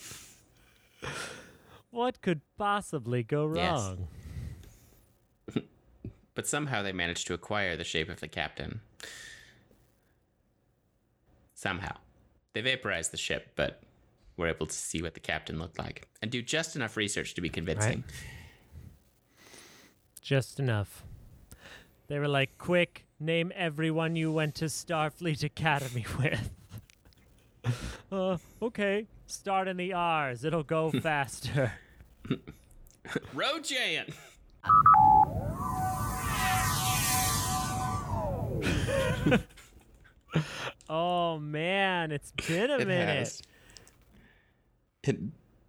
What 1.96 2.22
could 2.22 2.42
possibly 2.58 3.24
go 3.24 3.46
wrong? 3.46 4.10
Yes. 5.56 5.64
But 6.36 6.46
somehow 6.46 6.84
they 6.84 6.92
managed 6.92 7.28
to 7.28 7.34
acquire 7.34 7.78
the 7.78 7.86
shape 7.86 8.10
of 8.10 8.20
the 8.20 8.28
captain. 8.28 8.82
Somehow. 11.54 11.96
They 12.52 12.60
vaporized 12.60 13.12
the 13.12 13.18
ship, 13.18 13.54
but 13.56 13.82
were 14.36 14.50
able 14.50 14.66
to 14.66 14.76
see 14.76 15.02
what 15.02 15.14
the 15.14 15.22
captain 15.22 15.58
looked 15.58 15.80
like 15.80 16.10
and 16.22 16.30
do 16.30 16.42
just 16.42 16.76
enough 16.76 16.98
research 16.98 17.34
to 17.36 17.42
be 17.42 17.48
convincing. 17.48 18.04
Right. 18.06 18.16
Just 20.22 20.60
enough. 20.60 21.06
They 22.08 22.20
were 22.20 22.28
like, 22.28 22.58
quick, 22.58 23.06
name 23.22 23.54
everyone 23.56 24.18
you 24.18 24.34
went 24.34 24.56
to 24.56 24.66
Starfleet 24.66 25.46
Academy 25.46 26.06
with. 26.20 26.50
uh, 28.12 28.38
okay. 28.62 29.08
Start 29.28 29.70
in 29.70 29.78
the 29.78 29.94
R's. 29.94 30.44
It'll 30.44 30.64
go 30.64 30.92
faster. 30.92 31.72
Rojan! 33.36 34.14
oh 40.90 41.40
man, 41.40 42.12
it's 42.12 42.32
been 42.48 42.70
a 42.72 42.78
It 42.78 42.88
minute. 42.88 43.18
has. 43.20 43.42
It, 45.04 45.18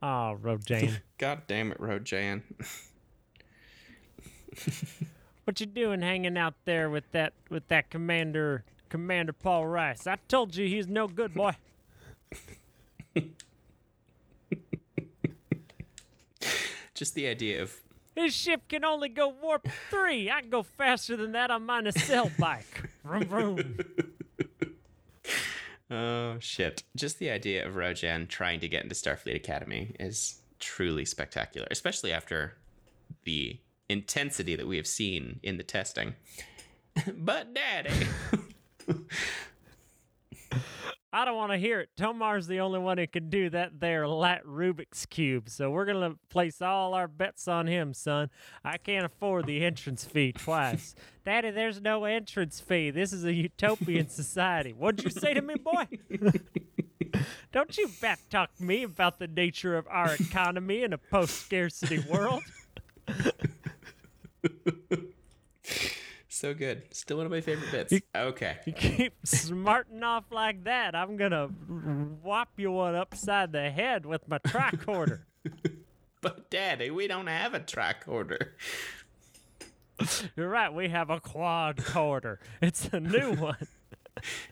Oh, 0.02 0.36
Rojan. 0.42 1.00
God 1.18 1.42
damn 1.46 1.72
it, 1.72 1.78
Rojan. 1.80 2.42
what 5.44 5.58
you 5.58 5.66
doing 5.66 6.02
hanging 6.02 6.36
out 6.36 6.54
there 6.64 6.90
with 6.90 7.10
that 7.12 7.32
with 7.48 7.66
that 7.68 7.88
commander 7.90 8.64
Commander 8.88 9.32
Paul 9.32 9.66
Rice? 9.66 10.06
I 10.06 10.16
told 10.28 10.54
you 10.54 10.68
he's 10.68 10.86
no 10.86 11.08
good 11.08 11.34
boy. 11.34 11.56
Just 16.96 17.14
the 17.14 17.26
idea 17.28 17.62
of 17.62 17.74
His 18.14 18.34
ship 18.34 18.62
can 18.68 18.84
only 18.84 19.10
go 19.10 19.28
warp 19.28 19.68
three. 19.90 20.30
I 20.30 20.40
can 20.40 20.50
go 20.50 20.62
faster 20.62 21.16
than 21.16 21.32
that 21.32 21.50
on 21.50 21.66
my 21.66 21.80
nacelle 21.80 22.30
bike. 22.38 22.90
Vroom 23.04 23.24
vroom. 23.24 23.78
Oh 25.88 26.36
shit. 26.40 26.82
Just 26.96 27.20
the 27.20 27.30
idea 27.30 27.64
of 27.64 27.74
Rojan 27.74 28.26
trying 28.28 28.58
to 28.58 28.68
get 28.68 28.82
into 28.82 28.96
Starfleet 28.96 29.36
Academy 29.36 29.94
is 30.00 30.40
truly 30.58 31.04
spectacular, 31.04 31.68
especially 31.70 32.12
after 32.12 32.56
the 33.22 33.60
intensity 33.88 34.56
that 34.56 34.66
we 34.66 34.78
have 34.78 34.86
seen 34.88 35.38
in 35.44 35.58
the 35.58 35.62
testing. 35.62 36.16
but 37.16 37.54
daddy. 37.54 37.92
I 41.16 41.24
don't 41.24 41.38
want 41.38 41.52
to 41.52 41.56
hear 41.56 41.80
it. 41.80 41.88
Tomar's 41.96 42.46
the 42.46 42.60
only 42.60 42.78
one 42.78 42.98
who 42.98 43.06
can 43.06 43.30
do 43.30 43.48
that 43.48 43.80
there 43.80 44.06
lat 44.06 44.44
Rubik's 44.44 45.06
Cube, 45.06 45.48
so 45.48 45.70
we're 45.70 45.86
going 45.86 46.12
to 46.12 46.18
place 46.28 46.60
all 46.60 46.92
our 46.92 47.08
bets 47.08 47.48
on 47.48 47.66
him, 47.66 47.94
son. 47.94 48.28
I 48.62 48.76
can't 48.76 49.06
afford 49.06 49.46
the 49.46 49.64
entrance 49.64 50.04
fee 50.04 50.32
twice. 50.32 50.94
Daddy, 51.24 51.52
there's 51.52 51.80
no 51.80 52.04
entrance 52.04 52.60
fee. 52.60 52.90
This 52.90 53.14
is 53.14 53.24
a 53.24 53.32
utopian 53.32 54.10
society. 54.10 54.74
What'd 54.74 55.04
you 55.04 55.10
say 55.10 55.32
to 55.32 55.40
me, 55.40 55.54
boy? 55.54 55.86
don't 57.50 57.78
you 57.78 57.88
back 58.02 58.20
talk 58.28 58.50
me 58.60 58.82
about 58.82 59.18
the 59.18 59.26
nature 59.26 59.78
of 59.78 59.88
our 59.88 60.16
economy 60.16 60.82
in 60.82 60.92
a 60.92 60.98
post 60.98 61.46
scarcity 61.46 62.04
world. 62.10 62.42
so 66.36 66.54
good. 66.54 66.82
Still 66.92 67.18
one 67.18 67.26
of 67.26 67.32
my 67.32 67.40
favorite 67.40 67.70
bits. 67.70 67.94
Okay. 68.14 68.58
You 68.66 68.72
keep 68.72 69.14
smarting 69.24 70.02
off 70.02 70.24
like 70.30 70.64
that, 70.64 70.94
I'm 70.94 71.16
going 71.16 71.32
to 71.32 71.46
whop 72.22 72.50
you 72.56 72.72
one 72.72 72.94
upside 72.94 73.52
the 73.52 73.70
head 73.70 74.06
with 74.06 74.28
my 74.28 74.38
tricorder. 74.38 75.20
But 76.22 76.50
daddy, 76.50 76.90
we 76.90 77.06
don't 77.06 77.28
have 77.28 77.54
a 77.54 77.60
tricorder. 77.60 78.48
You're 80.34 80.48
right. 80.48 80.72
We 80.72 80.88
have 80.88 81.08
a 81.08 81.20
quadcorder. 81.20 82.38
It's 82.60 82.88
a 82.92 82.98
new 82.98 83.32
one. 83.36 83.68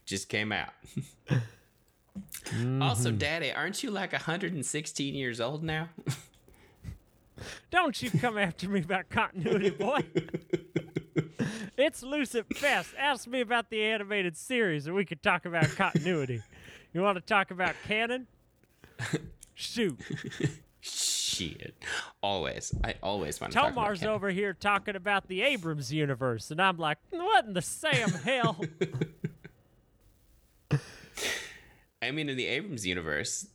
Just 0.04 0.28
came 0.28 0.52
out. 0.52 0.70
Mm-hmm. 1.28 2.80
Also, 2.80 3.10
daddy, 3.10 3.50
aren't 3.50 3.82
you 3.82 3.90
like 3.90 4.12
116 4.12 5.14
years 5.14 5.40
old 5.40 5.64
now? 5.64 5.88
Don't 7.70 8.00
you 8.00 8.10
come 8.10 8.38
after 8.38 8.68
me 8.68 8.80
about 8.80 9.08
continuity, 9.08 9.70
boy. 9.70 10.04
It's 11.76 12.02
Lucid 12.02 12.46
Fest. 12.56 12.94
Ask 12.98 13.26
me 13.26 13.40
about 13.40 13.70
the 13.70 13.82
animated 13.82 14.36
series, 14.36 14.86
and 14.86 14.94
we 14.94 15.04
could 15.04 15.22
talk 15.22 15.44
about 15.44 15.64
continuity. 15.76 16.42
You 16.92 17.02
want 17.02 17.16
to 17.16 17.20
talk 17.22 17.50
about 17.50 17.74
canon? 17.86 18.26
Shoot. 19.54 19.98
Shit. 20.80 21.74
Always. 22.22 22.72
I 22.84 22.94
always 23.02 23.40
want 23.40 23.52
to 23.52 23.58
talk 23.58 23.72
about 23.72 23.82
Tomar's 23.82 24.00
canon. 24.00 24.14
over 24.14 24.30
here 24.30 24.52
talking 24.52 24.94
about 24.96 25.26
the 25.28 25.42
Abrams 25.42 25.92
universe, 25.92 26.50
and 26.50 26.60
I'm 26.60 26.76
like, 26.76 26.98
what 27.10 27.46
in 27.46 27.54
the 27.54 27.62
Sam 27.62 28.10
hell? 28.10 28.64
I 32.02 32.10
mean, 32.10 32.28
in 32.28 32.36
the 32.36 32.46
Abrams 32.46 32.86
universe, 32.86 33.48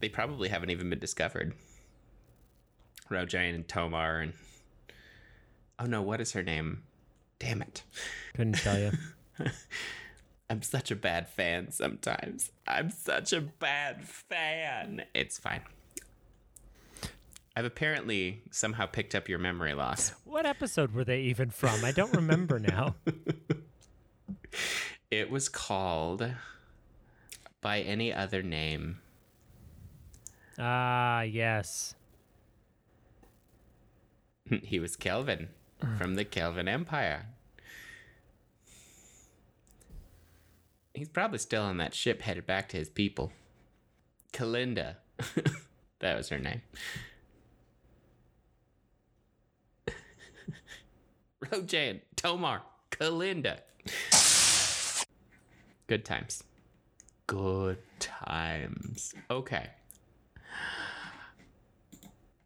they 0.00 0.08
probably 0.08 0.48
haven't 0.48 0.70
even 0.70 0.88
been 0.88 1.00
discovered. 1.00 1.54
Rojan 3.10 3.54
and 3.54 3.68
Tomar 3.68 4.20
and 4.20 4.32
oh 5.78 5.84
no, 5.84 6.02
what 6.02 6.20
is 6.20 6.32
her 6.32 6.42
name? 6.42 6.82
Damn 7.38 7.62
it! 7.62 7.82
Couldn't 8.34 8.54
tell 8.54 8.78
you. 8.78 8.92
I'm 10.50 10.62
such 10.62 10.90
a 10.90 10.96
bad 10.96 11.28
fan 11.28 11.70
sometimes. 11.70 12.50
I'm 12.66 12.90
such 12.90 13.32
a 13.32 13.40
bad 13.40 14.06
fan. 14.08 15.04
It's 15.14 15.38
fine. 15.38 15.62
I've 17.56 17.64
apparently 17.64 18.42
somehow 18.50 18.86
picked 18.86 19.14
up 19.14 19.28
your 19.28 19.38
memory 19.38 19.74
loss. 19.74 20.12
What 20.24 20.46
episode 20.46 20.92
were 20.92 21.04
they 21.04 21.22
even 21.22 21.50
from? 21.50 21.84
I 21.84 21.92
don't 21.92 22.14
remember 22.14 22.58
now. 22.58 22.94
It 25.10 25.30
was 25.30 25.48
called 25.48 26.32
by 27.60 27.80
any 27.80 28.12
other 28.12 28.42
name. 28.42 28.98
Ah, 30.58 31.22
yes. 31.22 31.94
he 34.62 34.80
was 34.80 34.96
Kelvan 34.96 35.48
from 35.98 36.14
the 36.14 36.24
Kelvan 36.24 36.68
Empire. 36.68 37.26
He's 40.94 41.08
probably 41.08 41.38
still 41.38 41.62
on 41.62 41.76
that 41.78 41.94
ship 41.94 42.22
headed 42.22 42.46
back 42.46 42.68
to 42.70 42.76
his 42.76 42.88
people. 42.88 43.32
Kelinda. 44.32 44.96
that 46.00 46.16
was 46.16 46.30
her 46.30 46.38
name. 46.38 46.62
Rojan, 51.44 52.00
Tomar, 52.16 52.62
Kelinda. 52.90 53.58
Good 55.86 56.04
times. 56.04 56.42
Good 57.26 57.78
times. 58.00 59.14
Okay. 59.30 59.70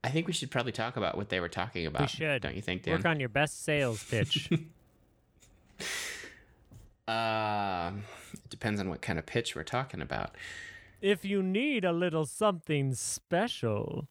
I 0.03 0.09
think 0.09 0.27
we 0.27 0.33
should 0.33 0.51
probably 0.51 0.73
talk 0.73 0.97
about 0.97 1.17
what 1.17 1.29
they 1.29 1.41
were 1.41 1.49
talking 1.49 1.87
about. 1.87 2.03
We 2.03 2.09
should. 2.09 2.43
Don't 2.43 2.55
you 2.57 2.63
think, 2.63 2.83
Dan? 2.85 2.95
Work 2.97 3.07
on 3.07 3.21
your 3.21 3.29
best 3.29 3.63
sales 3.65 4.03
pitch. 4.05 4.51
Um, 7.09 8.05
it 8.33 8.51
depends 8.51 8.81
on 8.81 8.89
what 8.89 9.03
kind 9.03 9.19
of 9.19 9.27
pitch 9.27 9.57
we're 9.57 9.65
talking 9.65 10.01
about. 10.01 10.37
if 11.01 11.25
you 11.25 11.43
need 11.43 11.85
a 11.85 11.93
little 11.93 12.25
something 12.27 12.95
special, 12.95 14.07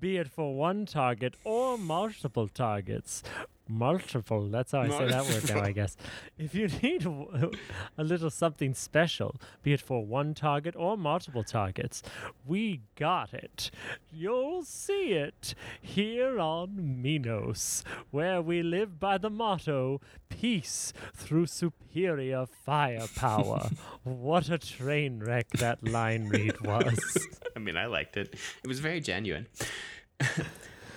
be 0.00 0.16
it 0.16 0.28
for 0.28 0.56
one 0.56 0.84
target 0.86 1.34
or 1.44 1.78
multiple 1.78 2.48
targets, 2.48 3.22
multiple, 3.68 4.48
that's 4.48 4.72
how 4.72 4.80
I 4.80 4.88
say 4.88 5.08
that 5.08 5.24
word 5.24 5.48
now, 5.48 5.62
I 5.62 5.72
guess. 5.72 5.96
If 6.38 6.54
you 6.54 6.68
need 6.82 7.06
a, 7.98 8.04
little 8.04 8.30
something 8.30 8.74
special, 8.74 9.36
be 9.62 9.72
it 9.72 9.80
for 9.80 10.04
one 10.04 10.34
target 10.34 10.74
or 10.76 10.96
multiple 10.96 11.42
targets, 11.42 12.02
we 12.46 12.82
got 12.96 13.32
it. 13.32 13.70
You'll 14.10 14.64
see 14.64 15.12
it 15.12 15.54
here 15.80 16.38
on 16.38 17.00
Minos, 17.02 17.84
where 18.10 18.42
we 18.42 18.62
live 18.62 18.98
by 18.98 19.18
the 19.18 19.30
motto 19.30 20.00
peace 20.28 20.92
through 21.14 21.46
superior 21.46 22.46
firepower. 22.46 23.70
what 24.02 24.48
a 24.48 24.58
train 24.58 25.20
wreck 25.20 25.48
that 25.50 25.86
line 25.86 26.28
read 26.28 26.60
was. 26.60 27.28
I 27.56 27.58
mean, 27.58 27.76
I 27.76 27.86
liked 27.86 28.16
it. 28.16 28.34
It 28.62 28.68
was 28.68 28.80
very 28.80 29.00
genuine. 29.00 29.46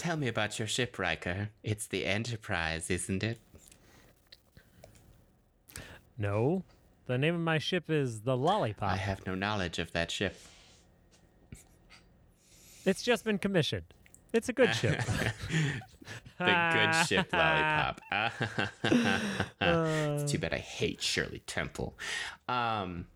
Tell 0.06 0.18
me 0.18 0.28
about 0.28 0.60
your 0.60 0.68
ship, 0.68 1.00
Riker. 1.00 1.50
It's 1.64 1.88
the 1.88 2.06
Enterprise, 2.06 2.92
isn't 2.92 3.24
it? 3.24 3.40
No. 6.16 6.62
The 7.08 7.18
name 7.18 7.34
of 7.34 7.42
my 7.42 7.58
ship 7.58 7.90
is 7.90 8.22
the 8.22 8.38
Lollipop. 8.38 8.88
I 8.92 8.98
have 8.98 9.26
no 9.26 9.34
knowledge 9.34 9.80
of 9.80 9.92
that 9.94 10.12
ship. 10.12 10.40
It's 12.86 13.02
just 13.02 13.26
been 13.26 13.40
commissioned. 13.40 13.86
It's 14.32 14.48
a 14.48 14.54
good 14.54 14.76
ship. 14.76 15.02
the 16.38 16.70
good 16.74 17.08
ship 17.08 17.28
lollipop. 17.34 18.00
It's 19.60 20.32
too 20.32 20.38
bad 20.38 20.54
I 20.54 20.60
hate 20.60 21.02
Shirley 21.02 21.42
Temple. 21.48 21.98
Um, 22.48 23.08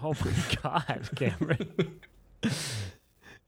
oh 0.00 0.14
my 0.24 0.32
God, 0.62 1.10
Cameron. 1.16 2.00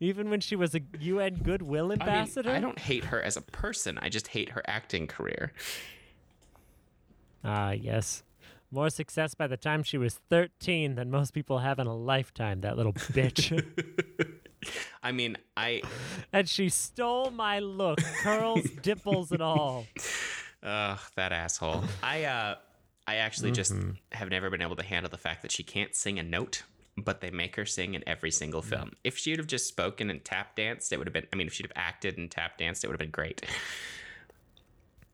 Even 0.00 0.30
when 0.30 0.40
she 0.40 0.56
was 0.56 0.74
a 0.74 0.80
UN 0.98 1.34
Goodwill 1.36 1.92
ambassador? 1.92 2.48
I, 2.50 2.54
mean? 2.54 2.62
I 2.64 2.66
don't 2.66 2.78
hate 2.78 3.04
her 3.04 3.20
as 3.20 3.36
a 3.36 3.42
person. 3.42 3.98
I 4.00 4.08
just 4.08 4.28
hate 4.28 4.50
her 4.50 4.62
acting 4.66 5.06
career. 5.06 5.52
Ah, 7.44 7.70
yes. 7.72 8.22
More 8.70 8.88
success 8.90 9.34
by 9.34 9.46
the 9.46 9.56
time 9.56 9.82
she 9.82 9.98
was 9.98 10.20
13 10.30 10.94
than 10.94 11.10
most 11.10 11.32
people 11.34 11.58
have 11.58 11.78
in 11.78 11.86
a 11.86 11.94
lifetime, 11.94 12.60
that 12.60 12.76
little 12.76 12.92
bitch. 12.92 13.52
I 15.02 15.12
mean, 15.12 15.36
I 15.56 15.82
and 16.32 16.48
she 16.48 16.68
stole 16.68 17.30
my 17.30 17.58
look, 17.60 17.98
curls, 18.22 18.62
dimples, 18.82 19.32
and 19.32 19.42
all. 19.42 19.86
Ugh, 20.62 20.98
that 21.16 21.32
asshole. 21.32 21.84
I 22.02 22.24
uh 22.24 22.54
I 23.06 23.16
actually 23.16 23.50
just 23.52 23.72
Mm-hmm. 23.72 23.90
have 24.12 24.28
never 24.28 24.50
been 24.50 24.62
able 24.62 24.76
to 24.76 24.82
handle 24.84 25.10
the 25.10 25.16
fact 25.18 25.42
that 25.42 25.50
she 25.50 25.62
can't 25.62 25.94
sing 25.96 26.18
a 26.18 26.22
note, 26.22 26.62
but 26.96 27.20
they 27.20 27.30
make 27.30 27.56
her 27.56 27.64
sing 27.66 27.94
in 27.94 28.02
every 28.06 28.30
single 28.30 28.62
Mm. 28.62 28.68
film. 28.68 28.92
If 29.04 29.16
she 29.16 29.30
would 29.32 29.38
have 29.38 29.46
just 29.46 29.66
spoken 29.68 30.10
and 30.10 30.24
tap 30.24 30.56
danced, 30.56 30.92
it 30.92 30.98
would 30.98 31.06
have 31.06 31.14
been 31.14 31.26
I 31.32 31.36
mean, 31.36 31.46
if 31.46 31.52
she'd 31.52 31.66
have 31.66 31.72
acted 31.76 32.18
and 32.18 32.30
tap 32.30 32.58
danced, 32.58 32.84
it 32.84 32.88
would 32.88 32.94
have 32.94 33.00
been 33.00 33.10
great. 33.10 33.42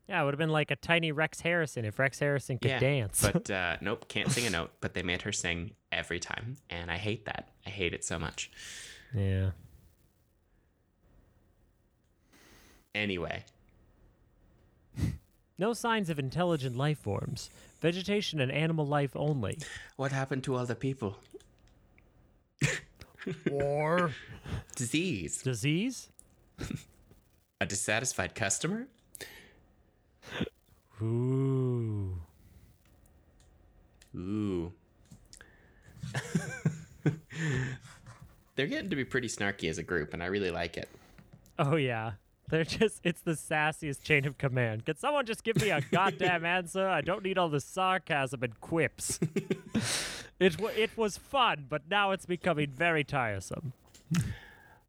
Yeah, 0.08 0.22
it 0.22 0.24
would 0.24 0.34
have 0.34 0.38
been 0.38 0.50
like 0.50 0.70
a 0.70 0.76
tiny 0.76 1.10
Rex 1.10 1.40
Harrison 1.40 1.84
if 1.84 1.98
Rex 1.98 2.20
Harrison 2.20 2.58
could 2.60 2.70
yeah. 2.70 2.78
dance. 2.78 3.20
But 3.22 3.50
uh 3.62 3.76
nope, 3.80 4.06
can't 4.08 4.30
sing 4.30 4.46
a 4.46 4.50
note, 4.50 4.70
but 4.80 4.94
they 4.94 5.02
made 5.02 5.22
her 5.22 5.32
sing 5.32 5.72
every 5.90 6.20
time, 6.20 6.58
and 6.70 6.92
I 6.92 6.96
hate 6.96 7.24
that. 7.24 7.48
I 7.66 7.70
hate 7.70 7.92
it 7.92 8.04
so 8.04 8.16
much. 8.16 8.48
yeah. 9.12 9.50
Anyway, 12.94 13.44
No 15.58 15.72
signs 15.72 16.08
of 16.10 16.18
intelligent 16.18 16.76
life 16.76 16.98
forms. 16.98 17.50
Vegetation 17.80 18.40
and 18.40 18.50
animal 18.52 18.86
life 18.86 19.14
only. 19.16 19.58
what 19.96 20.12
happened 20.12 20.44
to 20.44 20.54
all 20.54 20.66
the 20.66 20.74
people? 20.74 21.18
Or 23.50 24.12
Disease. 24.76 25.42
disease? 25.42 26.08
A 27.60 27.66
dissatisfied 27.66 28.34
customer? 28.34 28.86
Ooh. 31.02 32.18
Ooh. 34.14 34.72
They're 38.56 38.66
getting 38.66 38.90
to 38.90 38.96
be 38.96 39.04
pretty 39.04 39.28
snarky 39.28 39.68
as 39.68 39.78
a 39.78 39.82
group, 39.82 40.14
and 40.14 40.22
I 40.22 40.26
really 40.26 40.50
like 40.50 40.76
it. 40.76 40.88
Oh 41.58 41.76
yeah. 41.76 42.12
They're 42.48 42.64
just 42.64 43.00
it's 43.02 43.20
the 43.20 43.32
sassiest 43.32 44.02
chain 44.02 44.26
of 44.26 44.38
command. 44.38 44.86
Can 44.86 44.96
someone 44.96 45.26
just 45.26 45.42
give 45.42 45.60
me 45.60 45.70
a 45.70 45.80
goddamn 45.80 46.44
answer? 46.44 46.88
I 46.88 47.00
don't 47.00 47.22
need 47.24 47.38
all 47.38 47.48
the 47.48 47.60
sarcasm 47.60 48.42
and 48.42 48.60
quips. 48.60 49.18
it 50.38 50.60
wa 50.60 50.70
it 50.76 50.96
was 50.96 51.16
fun, 51.16 51.66
but 51.68 51.82
now 51.90 52.12
it's 52.12 52.26
becoming 52.26 52.70
very 52.70 53.04
tiresome. 53.04 53.72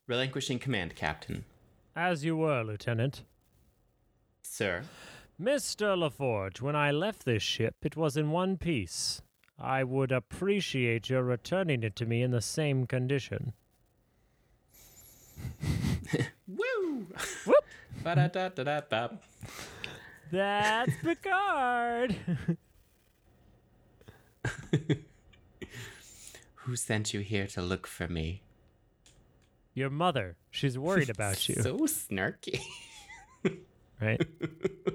Relinquishing 0.06 0.60
command, 0.60 0.96
Captain. 0.96 1.46
As 1.96 2.24
you 2.24 2.38
were, 2.38 2.64
Lieutenant. 2.64 3.24
Sir. 4.44 4.84
Mr. 5.42 5.98
LaForge, 5.98 6.62
when 6.62 6.76
I 6.76 6.92
left 6.92 7.26
this 7.26 7.44
ship, 7.44 7.76
it 7.84 7.98
was 7.98 8.16
in 8.18 8.32
one 8.32 8.58
piece. 8.58 9.22
I 9.60 9.84
would 9.84 10.12
appreciate 10.12 11.10
your 11.10 11.24
returning 11.24 11.84
it 11.84 11.96
to 11.98 12.06
me 12.06 12.22
in 12.22 12.32
the 12.32 12.42
same 12.42 12.86
condition. 12.88 13.54
Woo! 16.48 17.08
Whoop! 17.46 17.66
That's 20.32 20.92
Picard! 21.02 22.16
Who 26.56 26.76
sent 26.76 27.14
you 27.14 27.22
here 27.22 27.48
to 27.48 27.62
look 27.62 27.88
for 27.88 28.08
me? 28.08 28.42
your 29.78 29.90
mother. 29.92 30.36
She's 30.50 30.78
worried 30.78 31.10
about 31.10 31.48
you, 31.48 31.56
So 31.62 31.78
snarky. 31.78 32.60
right? 34.02 34.20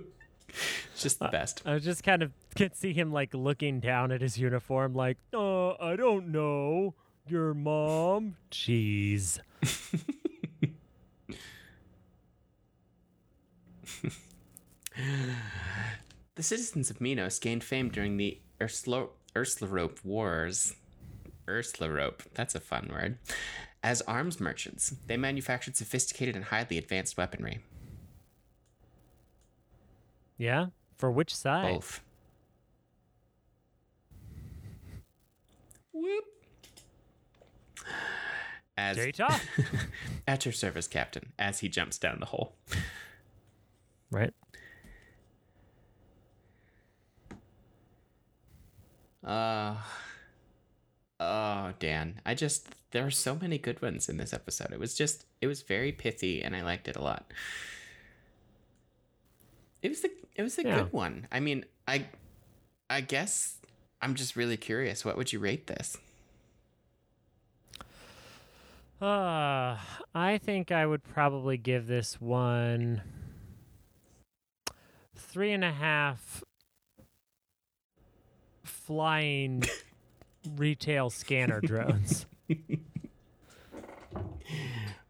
Just 0.99 1.21
the 1.21 1.29
best. 1.29 1.63
I 1.65 1.79
just 1.79 2.05
kind 2.05 2.23
of 2.23 2.33
can 2.55 2.75
see 2.75 2.93
him 2.93 3.13
like 3.13 3.33
looking 3.33 3.81
down 3.81 4.13
at 4.13 4.21
his 4.21 4.39
uniform, 4.39 4.95
like, 4.95 5.17
"Uh, 5.33 5.71
I 5.73 5.97
don't 5.97 6.29
know, 6.29 6.95
your 7.27 7.55
mom." 7.55 8.37
Jeez. 8.51 9.41
The 16.35 16.43
citizens 16.43 16.89
of 16.91 17.01
Minos 17.01 17.39
gained 17.39 17.63
fame 17.63 17.91
during 17.91 18.17
the 18.17 18.41
Urslo- 18.61 19.11
Urslarope 19.35 20.03
Wars. 20.03 20.75
Urslarope, 21.47 22.21
that's 22.35 22.55
a 22.55 22.61
fun 22.61 22.89
word. 22.91 23.19
As 23.83 24.01
arms 24.03 24.41
merchants, 24.41 24.95
they 25.07 25.17
manufactured 25.17 25.77
sophisticated 25.77 26.35
and 26.35 26.47
highly 26.47 26.79
advanced 26.79 27.19
weaponry. 27.19 27.61
Yeah. 30.39 30.67
For 30.97 31.11
which 31.11 31.35
side? 31.35 31.75
Both. 31.75 32.01
Whoop. 35.93 36.25
As 38.79 38.97
Data. 38.97 39.39
at 40.27 40.47
your 40.47 40.53
service, 40.53 40.89
Captain, 40.89 41.33
as 41.39 41.59
he 41.61 41.69
jumps 41.69 41.99
down 41.99 42.21
the 42.21 42.27
hole. 42.27 42.57
Right. 44.13 44.33
Uh 49.25 49.77
Oh, 51.21 51.73
Dan. 51.79 52.21
I 52.27 52.35
just 52.35 52.69
there 52.91 53.07
are 53.07 53.11
so 53.11 53.37
many 53.37 53.57
good 53.57 53.81
ones 53.81 54.09
in 54.09 54.17
this 54.17 54.33
episode. 54.33 54.73
It 54.73 54.81
was 54.81 54.95
just 54.95 55.25
it 55.41 55.47
was 55.47 55.63
very 55.63 55.93
pithy 55.93 56.43
and 56.43 56.57
I 56.57 56.63
liked 56.63 56.89
it 56.89 56.97
a 56.97 57.03
lot. 57.03 57.33
It 59.83 59.89
was 59.91 60.05
a 60.05 60.09
it 60.35 60.43
was 60.43 60.59
a 60.59 60.65
Yeah. 60.65 60.83
good 60.83 60.93
one. 60.93 61.29
I 61.31 61.41
mean, 61.41 61.65
I 61.87 62.07
I 62.91 63.01
guess 63.03 63.59
I'm 64.01 64.15
just 64.15 64.35
really 64.35 64.57
curious. 64.57 65.05
What 65.05 65.17
would 65.17 65.33
you 65.33 65.39
rate 65.39 65.69
this? 65.69 65.97
Uh, 69.01 69.79
I 70.15 70.39
think 70.39 70.71
I 70.71 70.87
would 70.87 71.03
probably 71.03 71.57
give 71.57 71.87
this 71.87 72.21
one 72.21 73.03
three 75.33 75.53
and 75.53 75.65
a 75.65 75.73
half 75.73 76.45
flying 78.65 79.65
retail 80.57 81.09
scanner 81.09 81.61
drones. 81.63 82.27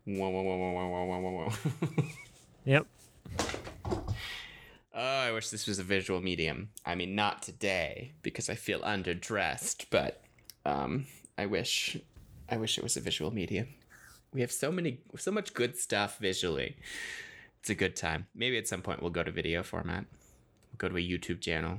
Whoa, 0.04 0.28
whoa, 0.30 0.42
whoa, 0.42 0.56
whoa, 0.56 0.72
whoa, 0.72 1.04
whoa, 1.06 1.20
whoa, 1.20 1.48
whoa. 1.48 2.04
yep. 2.64 2.86
Oh, 4.94 5.18
I 5.20 5.30
wish 5.30 5.50
this 5.50 5.66
was 5.68 5.78
a 5.78 5.84
visual 5.84 6.20
medium. 6.20 6.70
I 6.84 6.96
mean, 6.96 7.14
not 7.14 7.42
today 7.42 8.12
because 8.22 8.50
I 8.50 8.56
feel 8.56 8.80
underdressed, 8.80 9.86
but 9.90 10.24
um, 10.64 11.06
I 11.38 11.46
wish, 11.46 11.96
I 12.48 12.56
wish 12.56 12.78
it 12.78 12.82
was 12.82 12.96
a 12.96 13.00
visual 13.00 13.32
medium. 13.32 13.68
We 14.34 14.40
have 14.40 14.50
so 14.50 14.72
many, 14.72 14.98
so 15.16 15.30
much 15.30 15.54
good 15.54 15.78
stuff 15.78 16.18
visually. 16.18 16.76
It's 17.62 17.70
a 17.70 17.76
good 17.76 17.94
time. 17.94 18.26
Maybe 18.34 18.58
at 18.58 18.66
some 18.66 18.82
point 18.82 19.00
we'll 19.00 19.12
go 19.12 19.22
to 19.22 19.30
video 19.30 19.62
format. 19.62 20.04
We'll 20.10 20.78
go 20.78 20.88
to 20.88 20.96
a 20.96 21.00
YouTube 21.00 21.40
channel. 21.40 21.78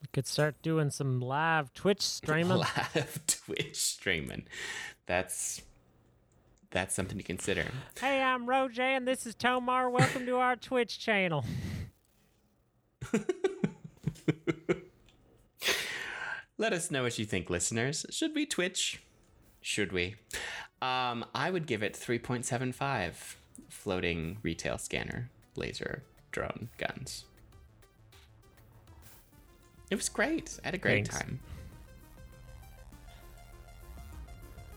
We 0.00 0.06
could 0.12 0.28
start 0.28 0.62
doing 0.62 0.90
some 0.90 1.18
live 1.20 1.74
Twitch 1.74 2.02
streaming. 2.02 2.58
Live 2.94 3.20
Twitch 3.26 3.74
streaming. 3.74 4.44
That's 5.06 5.62
that's 6.70 6.94
something 6.94 7.18
to 7.18 7.24
consider. 7.24 7.66
hey, 8.00 8.22
I'm 8.22 8.46
Rojan 8.46 8.78
and 8.78 9.08
this 9.08 9.26
is 9.26 9.34
Tomar. 9.34 9.90
Welcome 9.90 10.24
to 10.26 10.36
our 10.36 10.54
Twitch 10.54 11.00
channel. 11.00 11.44
Let 16.58 16.72
us 16.72 16.92
know 16.92 17.02
what 17.02 17.18
you 17.18 17.24
think, 17.24 17.50
listeners. 17.50 18.06
Should 18.10 18.36
we 18.36 18.46
Twitch? 18.46 19.02
Should 19.60 19.90
we? 19.90 20.14
Um, 20.80 21.24
I 21.34 21.50
would 21.50 21.66
give 21.66 21.82
it 21.82 21.94
3.75 21.94 23.34
floating 23.68 24.38
retail 24.42 24.78
scanner 24.78 25.30
laser 25.56 26.02
drone 26.30 26.68
guns. 26.78 27.24
It 29.90 29.96
was 29.96 30.08
great. 30.08 30.58
I 30.62 30.68
had 30.68 30.74
a 30.74 30.78
great 30.78 31.08
Thanks. 31.08 31.18
time. 31.18 31.40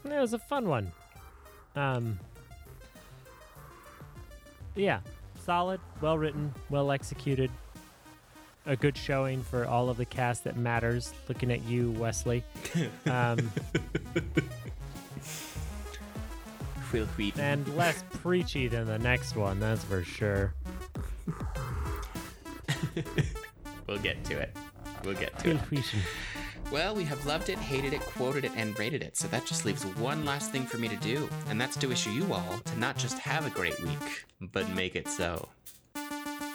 It 0.05 0.19
was 0.19 0.33
a 0.33 0.39
fun 0.39 0.67
one. 0.67 0.91
Um, 1.75 2.19
yeah, 4.75 5.01
solid, 5.45 5.79
well 6.01 6.17
written, 6.17 6.53
well 6.69 6.91
executed. 6.91 7.51
A 8.65 8.75
good 8.75 8.95
showing 8.95 9.41
for 9.43 9.65
all 9.65 9.89
of 9.89 9.97
the 9.97 10.05
cast 10.05 10.43
that 10.43 10.55
matters. 10.55 11.13
Looking 11.27 11.51
at 11.51 11.63
you, 11.63 11.91
Wesley. 11.91 12.43
Um, 13.05 13.51
Quill 16.91 17.05
Wheat. 17.17 17.39
and 17.39 17.67
less 17.75 18.03
preachy 18.21 18.67
than 18.67 18.85
the 18.85 18.99
next 18.99 19.35
one, 19.35 19.59
that's 19.59 19.83
for 19.83 20.03
sure. 20.03 20.53
We'll 23.87 23.99
get 23.99 24.23
to 24.25 24.39
it. 24.39 24.55
We'll 25.03 25.15
get 25.15 25.37
to 25.39 25.57
Quill 25.57 25.79
it. 25.79 25.85
Well, 26.71 26.95
we 26.95 27.03
have 27.03 27.25
loved 27.25 27.49
it, 27.49 27.57
hated 27.57 27.91
it, 27.91 27.99
quoted 27.99 28.45
it, 28.45 28.53
and 28.55 28.77
rated 28.79 29.03
it. 29.03 29.17
So 29.17 29.27
that 29.27 29.45
just 29.45 29.65
leaves 29.65 29.85
one 29.85 30.23
last 30.23 30.51
thing 30.53 30.65
for 30.65 30.77
me 30.77 30.87
to 30.87 30.95
do, 30.97 31.27
and 31.49 31.59
that's 31.59 31.75
to 31.77 31.87
wish 31.87 32.07
you 32.07 32.31
all 32.31 32.59
to 32.63 32.79
not 32.79 32.95
just 32.97 33.19
have 33.19 33.45
a 33.45 33.49
great 33.49 33.77
week, 33.81 34.25
but 34.39 34.69
make 34.69 34.95
it 34.95 35.09
so. 35.09 35.49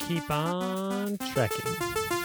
Keep 0.09 0.31
on 0.31 1.19
trekking. 1.19 2.16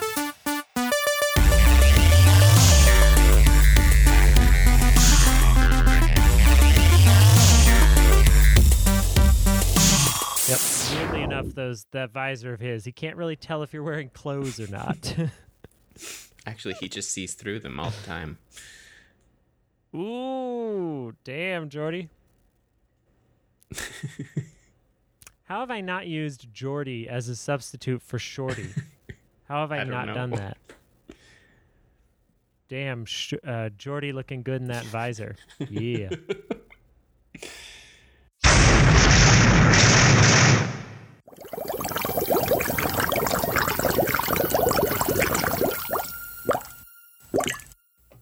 Yep. 10.52 10.60
Weirdly 10.98 11.22
enough, 11.22 11.46
those 11.54 11.86
that 11.92 12.10
visor 12.10 12.52
of 12.52 12.60
his, 12.60 12.84
he 12.84 12.92
can't 12.92 13.16
really 13.16 13.36
tell 13.36 13.62
if 13.62 13.72
you're 13.72 13.82
wearing 13.82 14.10
clothes 14.10 14.60
or 14.60 14.66
not. 14.70 15.14
Actually, 16.46 16.74
he 16.74 16.90
just 16.90 17.10
sees 17.10 17.32
through 17.32 17.60
them 17.60 17.80
all 17.80 17.88
the 17.90 18.06
time. 18.06 18.36
Ooh, 19.94 21.14
damn, 21.24 21.70
Geordi. 21.70 22.10
How 25.44 25.60
have 25.60 25.70
I 25.70 25.80
not 25.80 26.06
used 26.06 26.52
Geordi 26.52 27.06
as 27.06 27.28
a 27.28 27.36
substitute 27.36 28.02
for 28.02 28.18
Shorty? 28.18 28.68
How 29.48 29.60
have 29.62 29.72
I, 29.72 29.76
I 29.80 29.84
don't 29.84 29.90
not 29.90 30.14
done 30.14 30.30
that? 30.32 30.58
Damn, 32.68 33.06
sh- 33.06 33.34
uh, 33.42 33.70
Geordi 33.78 34.12
looking 34.12 34.42
good 34.42 34.60
in 34.60 34.68
that 34.68 34.84
visor. 34.84 35.36
Yeah. 35.70 36.10